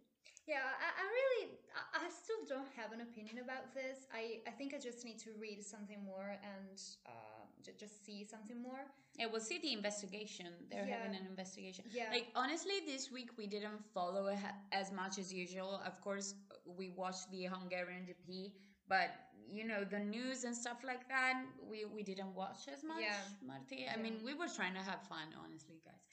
Yeah, 0.48 0.66
I, 0.66 0.88
I 1.04 1.06
really, 1.20 1.44
I, 1.78 2.06
I 2.06 2.10
still 2.10 2.42
don't 2.50 2.68
have 2.76 2.92
an 2.92 3.02
opinion 3.02 3.38
about 3.38 3.72
this. 3.76 4.08
I, 4.12 4.42
I 4.48 4.52
think 4.58 4.74
I 4.74 4.80
just 4.80 5.06
need 5.06 5.20
to 5.20 5.30
read 5.40 5.64
something 5.64 6.04
more 6.04 6.30
and 6.42 6.82
uh, 7.06 7.44
j- 7.64 7.74
just 7.78 8.04
see 8.04 8.26
something 8.26 8.60
more. 8.60 8.82
Yeah, 9.16 9.28
we'll 9.32 9.42
see 9.42 9.60
the 9.60 9.74
investigation. 9.74 10.48
They're 10.72 10.88
Yeah. 10.88 10.98
having 10.98 11.16
an 11.16 11.28
investigation. 11.28 11.86
Yeah. 11.92 12.10
Like 12.12 12.28
honestly, 12.36 12.78
this 12.88 13.12
week 13.12 13.30
we 13.38 13.46
didn't 13.46 13.86
follow 13.94 14.26
it 14.28 14.40
as 14.72 14.92
much 14.92 15.20
as 15.20 15.32
usual. 15.32 15.82
Of 15.86 16.02
course, 16.02 16.34
we 16.66 16.90
watched 16.90 17.30
the 17.30 17.44
Hungarian 17.46 18.08
GP, 18.10 18.52
but 18.90 19.10
you 19.52 19.64
know 19.70 19.84
the 19.84 20.00
news 20.00 20.44
and 20.44 20.56
stuff 20.56 20.80
like 20.92 21.08
that, 21.10 21.36
we 21.70 21.86
we 21.86 22.04
didn't 22.04 22.34
watch 22.36 22.62
as 22.74 22.84
much. 22.84 23.02
Yeah. 23.02 23.22
Marti. 23.46 23.78
I 23.88 23.96
Yeah. 23.96 23.98
mean, 24.04 24.18
we 24.28 24.34
were 24.34 24.48
trying 24.60 24.74
to 24.82 24.84
have 24.92 25.02
fun, 25.14 25.28
honestly, 25.44 25.80
guys, 25.86 26.04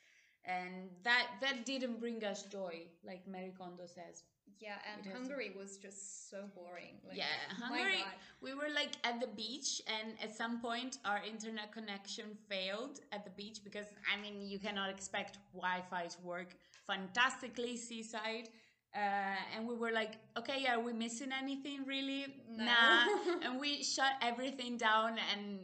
and 0.45 0.91
that 1.09 1.27
that 1.43 1.65
didn't 1.67 1.99
bring 2.01 2.25
us 2.25 2.41
joy, 2.45 2.75
like 3.11 3.27
Marie 3.27 3.55
Kondo 3.59 3.87
says. 3.87 4.25
Yeah, 4.59 4.79
and 4.91 5.05
It 5.05 5.09
has- 5.11 5.17
Hungary 5.19 5.51
was 5.61 5.77
just 5.77 6.31
so 6.31 6.39
boring. 6.59 6.95
Like, 7.07 7.19
yeah, 7.19 7.37
Hungary. 7.63 8.03
We 8.41 8.55
were 8.55 8.71
like 8.81 8.93
at 9.05 9.21
the 9.21 9.27
beach, 9.43 9.71
and 9.97 10.09
at 10.25 10.35
some 10.35 10.55
point, 10.69 10.93
our 11.05 11.21
internet 11.33 11.73
connection 11.73 12.27
failed 12.49 13.01
at 13.13 13.23
the 13.27 13.31
beach 13.41 13.59
because 13.69 13.89
I 14.13 14.17
mean, 14.23 14.37
you 14.53 14.59
cannot 14.67 14.89
expect 14.97 15.33
Wi-Fi 15.53 16.05
to 16.15 16.21
work 16.23 16.51
fantastically 16.87 17.77
seaside. 17.77 18.49
Uh, 18.97 19.37
and 19.55 19.69
we 19.69 19.75
were 19.75 19.93
like, 19.93 20.15
okay, 20.39 20.67
are 20.71 20.81
we 20.81 20.93
missing 20.93 21.29
anything 21.39 21.85
really? 21.87 22.27
No. 22.51 22.65
Nah. 22.65 23.05
and 23.43 23.61
we 23.61 23.83
shut 23.83 24.13
everything 24.23 24.79
down 24.79 25.19
and 25.33 25.59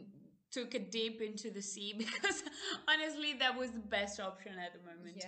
took 0.51 0.75
a 0.75 0.79
dip 0.79 1.19
into 1.19 1.49
the 1.49 1.61
sea 1.61 1.95
because 1.97 2.43
honestly, 2.87 3.33
that 3.39 3.57
was 3.57 3.71
the 3.71 3.79
best 3.79 4.19
option 4.19 4.53
at 4.63 4.71
the 4.73 4.79
moment. 4.87 5.17
Yeah, 5.17 5.25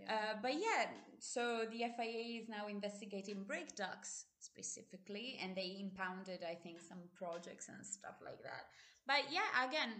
yeah. 0.00 0.14
Uh, 0.14 0.36
but 0.40 0.54
yeah, 0.54 0.86
so 1.18 1.64
the 1.70 1.78
FIA 1.96 2.40
is 2.40 2.48
now 2.48 2.68
investigating 2.68 3.42
brake 3.42 3.74
ducts 3.74 4.26
specifically, 4.38 5.38
and 5.42 5.56
they 5.56 5.78
impounded, 5.80 6.44
I 6.48 6.54
think, 6.54 6.80
some 6.80 6.98
projects 7.16 7.68
and 7.68 7.84
stuff 7.84 8.14
like 8.24 8.40
that. 8.44 8.66
But 9.06 9.32
yeah, 9.32 9.66
again, 9.68 9.94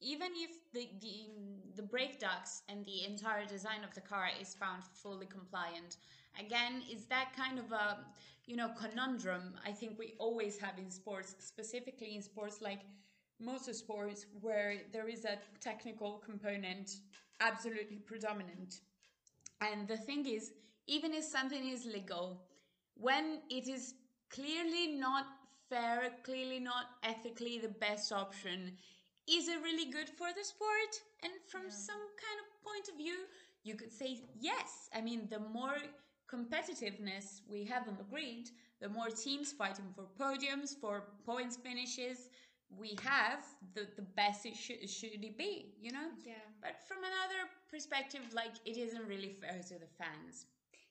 even 0.00 0.30
if 0.36 0.50
the, 0.72 0.88
the 1.00 1.28
the 1.76 1.82
brake 1.82 2.18
ducts 2.18 2.62
and 2.68 2.84
the 2.84 3.04
entire 3.04 3.44
design 3.46 3.84
of 3.84 3.94
the 3.94 4.00
car 4.00 4.28
is 4.40 4.54
found 4.54 4.82
fully 5.02 5.26
compliant, 5.26 5.96
again, 6.38 6.82
is 6.90 7.06
that 7.06 7.34
kind 7.36 7.58
of 7.58 7.72
a 7.72 7.98
you 8.46 8.56
know 8.56 8.70
conundrum 8.78 9.54
I 9.66 9.72
think 9.72 9.98
we 9.98 10.14
always 10.18 10.58
have 10.58 10.78
in 10.78 10.90
sports, 10.90 11.34
specifically 11.38 12.14
in 12.14 12.22
sports 12.22 12.60
like 12.60 12.80
most 13.40 13.72
sports 13.74 14.26
where 14.40 14.76
there 14.92 15.08
is 15.08 15.24
a 15.24 15.38
technical 15.60 16.18
component 16.24 16.96
absolutely 17.40 17.98
predominant. 17.98 18.80
And 19.60 19.88
the 19.88 19.96
thing 19.96 20.26
is, 20.26 20.52
even 20.86 21.12
if 21.14 21.24
something 21.24 21.68
is 21.68 21.84
legal, 21.86 22.42
when 22.94 23.40
it 23.50 23.68
is 23.68 23.94
clearly 24.30 24.88
not 24.98 25.26
fair, 25.68 26.10
clearly 26.24 26.58
not 26.60 26.86
ethically 27.02 27.58
the 27.58 27.68
best 27.68 28.12
option, 28.12 28.72
is 29.28 29.48
it 29.48 29.62
really 29.62 29.90
good 29.90 30.08
for 30.10 30.28
the 30.36 30.44
sport? 30.44 31.00
And 31.22 31.32
from 31.48 31.70
some 31.70 32.04
kind 32.24 32.38
of 32.42 32.62
point 32.62 32.88
of 32.88 32.96
view, 32.96 33.16
you 33.62 33.74
could 33.74 33.92
say 33.92 34.20
yes. 34.38 34.88
I 34.94 35.00
mean, 35.00 35.28
the 35.30 35.40
more 35.40 35.76
competitiveness 36.34 37.40
we 37.48 37.64
have 37.64 37.88
on 37.88 37.96
the 37.96 38.04
grid, 38.04 38.50
the 38.80 38.88
more 38.88 39.08
teams 39.08 39.52
fighting 39.52 39.86
for 39.94 40.04
podiums, 40.18 40.74
for 40.80 41.04
points 41.24 41.56
finishes 41.56 42.30
we 42.76 42.96
have, 43.02 43.40
the, 43.74 43.86
the 43.96 44.02
best 44.02 44.46
it 44.46 44.56
should, 44.56 44.88
should 44.88 45.22
it 45.22 45.38
be, 45.38 45.74
you 45.80 45.92
know? 45.92 46.08
yeah. 46.24 46.34
But 46.60 46.76
from 46.88 46.98
another 46.98 47.48
perspective, 47.70 48.22
like 48.32 48.54
it 48.64 48.76
isn't 48.76 49.06
really 49.06 49.30
fair 49.40 49.60
to 49.68 49.74
the 49.74 49.86
fans. 49.98 50.46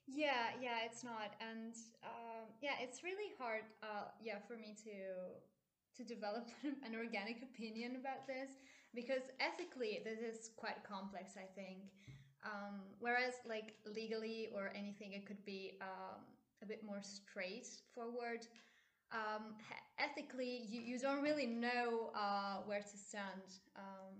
Yeah, 0.07 0.51
yeah, 0.61 0.83
it's 0.85 1.03
not, 1.03 1.31
and 1.39 1.73
um, 2.03 2.51
yeah, 2.61 2.75
it's 2.81 3.03
really 3.03 3.31
hard. 3.39 3.63
Uh, 3.81 4.11
yeah, 4.21 4.39
for 4.47 4.55
me 4.57 4.75
to 4.83 5.39
to 5.95 6.03
develop 6.03 6.47
an 6.63 6.95
organic 6.95 7.41
opinion 7.41 7.95
about 7.95 8.27
this 8.27 8.51
because 8.93 9.23
ethically, 9.39 10.01
this 10.03 10.19
is 10.19 10.51
quite 10.57 10.83
complex. 10.83 11.35
I 11.37 11.47
think. 11.55 11.87
Um, 12.45 12.81
whereas, 12.99 13.35
like 13.47 13.75
legally 13.95 14.49
or 14.53 14.71
anything, 14.75 15.13
it 15.13 15.25
could 15.25 15.43
be 15.45 15.77
um, 15.81 16.21
a 16.61 16.65
bit 16.65 16.83
more 16.83 17.01
straightforward. 17.01 18.47
Um, 19.11 19.53
ethically, 19.99 20.65
you, 20.67 20.81
you 20.81 20.99
don't 20.99 21.21
really 21.21 21.45
know 21.45 22.11
uh, 22.15 22.57
where 22.65 22.81
to 22.81 22.97
stand. 22.97 23.61
Um, 23.77 24.15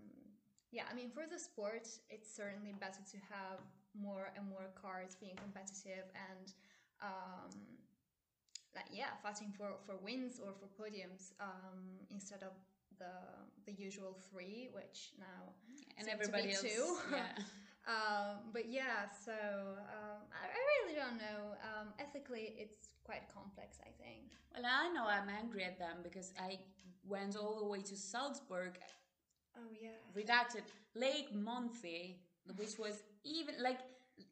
yeah, 0.72 0.84
I 0.90 0.96
mean, 0.96 1.10
for 1.10 1.24
the 1.32 1.40
sport, 1.40 1.88
it's 2.10 2.34
certainly 2.36 2.74
better 2.80 3.02
to 3.12 3.18
have 3.30 3.60
more 4.00 4.32
and 4.36 4.48
more 4.50 4.70
cars 4.80 5.16
being 5.20 5.36
competitive 5.36 6.06
and, 6.16 6.54
um, 7.02 7.52
like, 8.76 8.86
yeah, 8.92 9.14
fighting 9.22 9.54
for, 9.56 9.70
for 9.86 9.96
wins 10.04 10.40
or 10.40 10.54
for 10.54 10.68
podiums 10.82 11.34
um, 11.40 12.00
instead 12.10 12.42
of 12.42 12.54
the 13.00 13.06
the 13.66 13.72
usual 13.74 14.18
three, 14.32 14.70
which 14.74 15.12
now 15.20 15.54
And 15.98 16.08
everybody 16.10 16.52
else, 16.52 16.62
two. 16.62 16.98
yeah. 17.12 17.34
um, 17.88 18.52
but 18.54 18.70
yeah, 18.70 19.12
so 19.26 19.34
um, 19.34 20.22
I, 20.32 20.48
really 20.86 20.96
don't 20.96 21.18
know. 21.18 21.56
Um, 21.68 21.88
ethically, 22.00 22.56
it's 22.58 22.90
quite 23.04 23.24
complex, 23.34 23.78
I 23.82 23.92
think. 24.02 24.32
Well, 24.54 24.64
I 24.66 24.90
know 24.94 25.06
I'm 25.06 25.30
angry 25.30 25.64
at 25.64 25.78
them 25.80 25.98
because 26.04 26.32
I 26.40 26.60
went 27.08 27.36
all 27.36 27.60
the 27.60 27.66
way 27.68 27.82
to 27.82 27.96
Salzburg, 27.96 28.80
Oh 29.58 29.70
yeah. 29.82 29.90
redacted 30.16 30.64
Lake 30.96 31.34
Mondsee, 31.36 32.16
which 32.56 32.80
was 32.80 33.04
even 33.24 33.56
like 33.62 33.80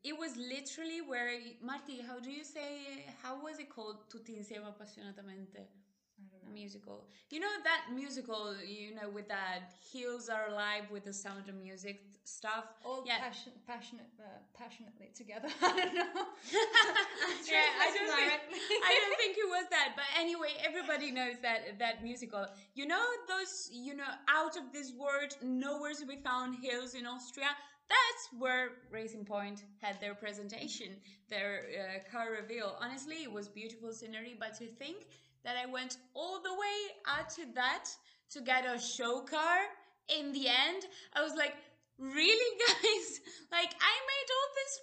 it 0.03 0.17
was 0.17 0.35
literally 0.37 1.01
where 1.01 1.31
Marti. 1.61 2.01
How 2.07 2.19
do 2.19 2.31
you 2.31 2.43
say? 2.43 3.05
How 3.21 3.41
was 3.43 3.59
it 3.59 3.69
called? 3.69 4.09
Tutti 4.09 4.37
insieme 4.37 4.65
appassionatamente. 4.65 5.67
I 6.21 6.27
don't 6.31 6.43
A 6.43 6.45
know. 6.47 6.53
musical. 6.53 7.07
You 7.29 7.39
know 7.39 7.55
that 7.63 7.81
musical, 7.93 8.55
you 8.65 8.93
know, 8.95 9.09
with 9.09 9.27
that 9.29 9.73
Hills 9.91 10.29
Are 10.29 10.47
Alive 10.49 10.85
with 10.91 11.03
the 11.05 11.13
sound 11.13 11.49
of 11.49 11.55
music 11.55 12.01
stuff? 12.23 12.65
All 12.85 13.03
Yeah. 13.05 13.19
passion, 13.19 13.53
passionate, 13.65 14.11
uh, 14.19 14.39
passionately 14.53 15.09
together. 15.15 15.49
I 15.61 15.71
don't 15.79 15.95
know. 15.95 16.11
yeah, 17.49 17.67
I 17.85 17.87
don't, 17.95 18.11
think. 18.15 18.31
I 18.89 18.91
don't 18.99 19.17
think 19.17 19.37
it 19.37 19.47
was 19.47 19.65
that. 19.71 19.89
But 19.95 20.05
anyway, 20.17 20.53
everybody 20.63 21.11
knows 21.11 21.35
that 21.41 21.79
that 21.79 22.03
musical. 22.03 22.45
You 22.75 22.85
know 22.85 23.03
those, 23.27 23.69
you 23.71 23.95
know, 23.95 24.11
out 24.29 24.55
of 24.57 24.71
this 24.71 24.93
world, 24.93 25.35
nowhere 25.41 25.93
to 25.93 26.05
be 26.05 26.17
found 26.17 26.55
hills 26.61 26.93
in 26.93 27.05
Austria. 27.05 27.51
That's 27.89 28.41
where 28.41 28.69
Racing 28.89 29.25
Point 29.25 29.63
had 29.81 29.99
their 29.99 30.13
presentation, 30.15 30.95
their 31.29 31.65
uh, 31.75 32.11
car 32.11 32.27
reveal. 32.31 32.77
Honestly, 32.79 33.23
it 33.23 33.31
was 33.31 33.47
beautiful 33.49 33.91
scenery. 33.91 34.35
But 34.39 34.57
to 34.59 34.67
think 34.67 35.07
that 35.43 35.55
I 35.57 35.65
went 35.69 35.97
all 36.13 36.41
the 36.41 36.53
way 36.53 36.77
out 37.07 37.29
to 37.31 37.41
that 37.55 37.85
to 38.31 38.41
get 38.41 38.65
a 38.65 38.79
show 38.79 39.21
car. 39.21 39.59
In 40.09 40.31
the 40.33 40.47
end, 40.47 40.85
I 41.13 41.21
was 41.21 41.35
like, 41.35 41.55
really, 41.97 42.57
guys? 42.67 43.21
Like 43.51 43.71
I 43.79 43.93
made 44.13 44.29
all 44.37 44.49
this 44.55 44.79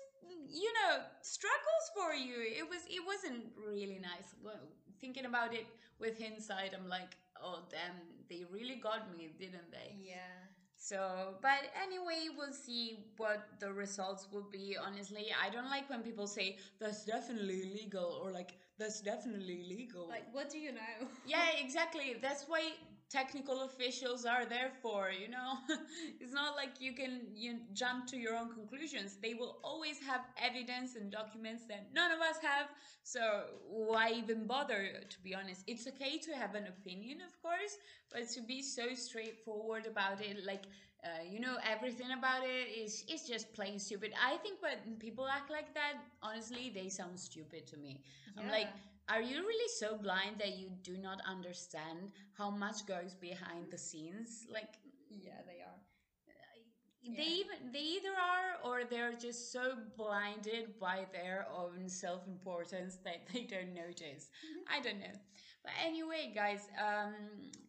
you 0.50 0.72
know 0.74 1.02
struggles 1.22 1.84
for 1.94 2.14
you. 2.14 2.36
It 2.40 2.68
was 2.68 2.82
it 2.88 3.02
wasn't 3.04 3.44
really 3.56 3.98
nice. 4.00 4.34
Well, 4.42 4.60
thinking 5.00 5.26
about 5.26 5.54
it 5.54 5.66
with 6.00 6.18
hindsight 6.20 6.72
i'm 6.74 6.88
like 6.88 7.16
oh 7.42 7.60
damn 7.70 7.94
they 8.28 8.44
really 8.52 8.76
got 8.76 9.10
me 9.16 9.28
didn't 9.38 9.70
they? 9.70 9.94
Yeah. 9.98 10.16
so 10.76 11.34
but 11.40 11.70
anyway 11.82 12.28
we'll 12.36 12.52
see 12.52 13.04
what 13.16 13.48
the 13.60 13.72
results 13.72 14.28
will 14.32 14.48
be. 14.50 14.76
Honestly 14.80 15.26
i 15.44 15.50
don't 15.50 15.70
like 15.70 15.88
when 15.90 16.02
people 16.02 16.26
say 16.26 16.56
that's 16.80 17.04
definitely 17.04 17.62
illegal 17.62 18.20
or 18.22 18.30
like 18.32 18.52
that's 18.78 19.00
definitely 19.00 19.62
illegal 19.64 20.06
Like, 20.08 20.32
what 20.32 20.50
do 20.50 20.58
you 20.58 20.72
know? 20.72 21.08
yeah 21.26 21.48
exactly. 21.60 22.16
That's 22.20 22.44
why 22.46 22.72
technical 23.10 23.62
officials 23.62 24.24
are 24.26 24.44
there 24.44 24.70
for 24.82 25.10
you 25.10 25.28
know? 25.28 25.58
It's 26.20 26.32
not 26.32 26.56
like 26.56 26.80
you 26.80 26.92
can 26.94 27.12
you 27.34 27.60
jump 27.72 28.06
to 28.08 28.16
your 28.16 28.34
own 28.36 28.50
conclusions. 28.52 29.16
They 29.22 29.34
will 29.34 29.58
always 29.64 29.98
have 30.06 30.22
evidence 30.36 30.94
and 30.96 31.10
documents 31.10 31.64
that 31.68 31.88
none 31.92 32.10
of 32.12 32.20
us 32.20 32.36
have. 32.42 32.66
So 33.02 33.22
why 33.64 34.10
even 34.12 34.46
bother 34.46 34.82
to 35.08 35.20
be 35.20 35.34
honest? 35.34 35.62
It's 35.66 35.86
okay 35.86 36.18
to 36.26 36.32
have 36.36 36.54
an 36.54 36.66
opinion 36.68 37.18
of 37.26 37.34
course 37.42 37.74
but 38.12 38.28
to 38.34 38.40
be 38.40 38.62
so 38.62 38.94
straightforward 38.94 39.86
about 39.86 40.20
it 40.20 40.44
like 40.44 40.64
uh, 41.04 41.22
you 41.28 41.38
know 41.40 41.56
everything 41.64 42.10
about 42.12 42.42
it 42.44 42.68
is 42.68 43.04
is 43.08 43.22
just 43.26 43.52
plain 43.54 43.78
stupid. 43.78 44.12
I 44.20 44.36
think 44.38 44.60
when 44.62 44.96
people 44.98 45.26
act 45.28 45.50
like 45.50 45.72
that 45.74 45.94
honestly 46.22 46.70
they 46.74 46.88
sound 46.88 47.18
stupid 47.18 47.66
to 47.68 47.76
me. 47.76 48.00
I'm 48.38 48.48
like 48.48 48.68
are 49.08 49.22
you 49.22 49.38
really 49.40 49.68
so 49.68 49.96
blind 49.96 50.36
that 50.38 50.58
you 50.58 50.68
do 50.82 50.98
not 50.98 51.20
understand 51.26 52.10
how 52.34 52.50
much 52.50 52.84
goes 52.86 53.14
behind 53.14 53.70
the 53.70 53.78
scenes? 53.78 54.44
Like, 54.52 54.76
Yeah, 55.08 55.40
they 55.46 55.62
are. 55.62 55.78
they 57.16 57.24
even 57.40 57.72
they 57.72 57.78
either 57.96 58.12
are 58.12 58.58
or 58.64 58.84
they're 58.84 59.14
just 59.14 59.52
so 59.52 59.76
blinded 59.96 60.78
by 60.78 61.06
their 61.12 61.46
own 61.50 61.88
self-importance 61.88 62.98
that 63.04 63.26
they 63.32 63.44
don't 63.44 63.72
notice. 63.74 64.28
I 64.68 64.80
don't 64.80 64.98
know. 65.00 65.16
But 65.62 65.72
anyway 65.84 66.32
guys 66.34 66.68
um 66.78 67.14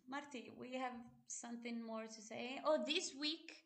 marty 0.09 0.51
we 0.59 0.73
have 0.73 0.93
something 1.29 1.85
more 1.85 2.05
to 2.05 2.21
say. 2.21 2.59
Oh 2.65 2.77
this 2.85 3.13
week 3.19 3.63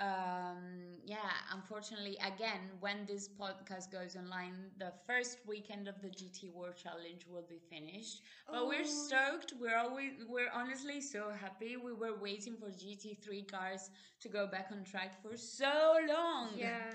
um 0.00 0.98
yeah 1.04 1.30
unfortunately 1.52 2.16
again 2.26 2.58
when 2.80 3.06
this 3.06 3.28
podcast 3.28 3.92
goes 3.92 4.16
online 4.16 4.52
the 4.76 4.92
first 5.06 5.38
weekend 5.46 5.86
of 5.86 5.94
the 6.02 6.08
gt 6.08 6.52
world 6.52 6.74
challenge 6.76 7.26
will 7.30 7.46
be 7.48 7.60
finished. 7.70 8.22
But 8.50 8.66
we're 8.66 8.82
Oh. 8.82 9.06
stoked. 9.06 9.54
We're 9.60 9.76
always 9.76 10.12
we're 10.28 10.50
honestly 10.52 11.00
so 11.00 11.30
happy. 11.30 11.76
We 11.76 11.92
were 11.92 12.16
waiting 12.20 12.56
for 12.56 12.70
gt3 12.70 13.42
cars 13.48 13.90
to 14.20 14.28
go 14.28 14.46
back 14.48 14.68
on 14.72 14.82
track 14.84 15.22
for 15.22 15.36
so 15.36 15.98
long. 16.08 16.50
Yeah. 16.56 16.90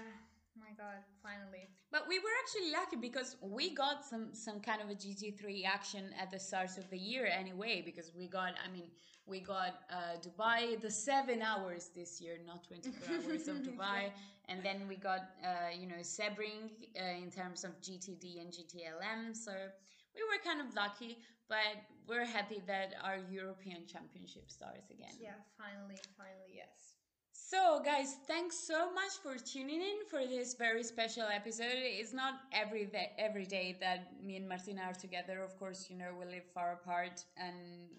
Oh 0.59 0.65
my 0.67 0.75
God. 0.75 0.99
Finally. 1.23 1.67
but 1.91 2.07
we 2.07 2.17
were 2.19 2.35
actually 2.43 2.71
lucky 2.71 2.97
because 3.09 3.35
we 3.41 3.73
got 3.73 4.05
some 4.05 4.25
some 4.33 4.59
kind 4.59 4.81
of 4.81 4.89
a 4.89 4.95
GT3 5.03 5.65
action 5.65 6.03
at 6.21 6.29
the 6.31 6.39
start 6.39 6.71
of 6.77 6.89
the 6.89 6.97
year 6.97 7.25
anyway. 7.43 7.81
Because 7.85 8.11
we 8.19 8.27
got, 8.27 8.51
I 8.65 8.69
mean, 8.75 8.87
we 9.25 9.39
got 9.39 9.73
uh, 9.91 10.15
Dubai 10.25 10.79
the 10.81 10.91
seven 10.91 11.41
hours 11.41 11.83
this 11.95 12.11
year, 12.21 12.35
not 12.45 12.59
24 12.67 13.15
hours 13.15 13.47
of 13.47 13.57
Dubai, 13.57 14.01
and 14.49 14.63
then 14.63 14.87
we 14.87 14.95
got 14.95 15.21
uh, 15.49 15.71
you 15.79 15.87
know 15.87 16.01
Sebring 16.01 16.63
uh, 16.99 17.23
in 17.23 17.29
terms 17.31 17.63
of 17.63 17.71
GTD 17.85 18.25
and 18.41 18.49
GTLM. 18.57 19.35
So 19.45 19.53
we 20.15 20.21
were 20.29 20.39
kind 20.49 20.61
of 20.65 20.69
lucky, 20.75 21.11
but 21.47 21.73
we're 22.07 22.25
happy 22.25 22.59
that 22.67 22.89
our 23.03 23.19
European 23.39 23.85
Championship 23.93 24.49
starts 24.49 24.89
again. 24.89 25.15
Yeah. 25.21 25.37
Finally. 25.57 25.99
Finally. 26.17 26.51
Yes. 26.61 26.78
So, 27.49 27.81
guys, 27.83 28.15
thanks 28.27 28.55
so 28.59 28.93
much 28.93 29.13
for 29.23 29.35
tuning 29.43 29.81
in 29.81 30.05
for 30.07 30.27
this 30.27 30.53
very 30.53 30.83
special 30.83 31.23
episode. 31.23 31.73
It's 31.99 32.13
not 32.13 32.33
every 32.53 32.85
day, 32.85 33.09
every 33.17 33.45
day 33.45 33.75
that 33.79 34.23
me 34.23 34.35
and 34.35 34.47
Martina 34.47 34.81
are 34.83 34.93
together. 34.93 35.41
Of 35.41 35.57
course, 35.57 35.87
you 35.89 35.97
know, 35.97 36.11
we 36.19 36.25
live 36.25 36.43
far 36.53 36.73
apart 36.73 37.25
and 37.37 37.55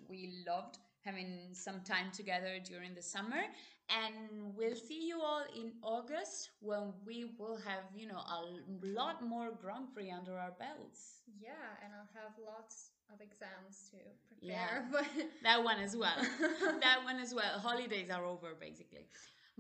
we 0.09 0.45
loved 0.47 0.79
having 1.05 1.49
some 1.53 1.81
time 1.81 2.13
together 2.13 2.61
during 2.65 2.95
the 2.95 3.03
summer. 3.03 3.43
And 3.91 4.55
we'll 4.57 4.77
see 4.77 5.05
you 5.09 5.21
all 5.21 5.43
in 5.57 5.73
August 5.83 6.51
when 6.61 6.93
we 7.05 7.25
will 7.37 7.57
have, 7.67 7.83
you 7.97 8.07
know, 8.07 8.19
a 8.37 8.39
lot 8.87 9.21
more 9.27 9.51
Grand 9.61 9.93
Prix 9.93 10.13
under 10.13 10.39
our 10.39 10.53
belts. 10.61 11.23
Yeah, 11.43 11.51
and 11.83 11.91
I'll 11.93 12.23
have 12.23 12.33
lots 12.39 12.91
of 13.13 13.21
exams 13.21 13.91
to 13.91 13.97
Yeah. 14.41 14.83
prepare. 14.83 14.89
But 14.93 15.07
That 15.43 15.65
one 15.65 15.81
as 15.81 15.97
well. 15.97 16.21
that 16.81 17.01
one 17.03 17.19
as 17.19 17.35
well. 17.35 17.59
Holidays 17.59 18.11
are 18.11 18.25
over, 18.25 18.55
basically. 18.55 19.09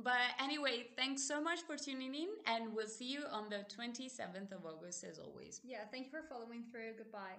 But 0.02 0.32
anyway, 0.40 0.86
thanks 0.96 1.22
so 1.22 1.40
much 1.40 1.60
for 1.66 1.76
tuning 1.76 2.14
in, 2.14 2.28
and 2.46 2.74
we'll 2.74 2.88
see 2.88 3.10
you 3.10 3.22
on 3.30 3.50
the 3.50 3.64
27th 3.76 4.52
of 4.52 4.64
August 4.64 5.04
as 5.04 5.18
always. 5.18 5.60
yeah, 5.62 5.80
thank 5.90 6.06
you 6.06 6.10
for 6.10 6.22
following 6.28 6.64
through. 6.70 6.92
Goodbye. 6.96 7.36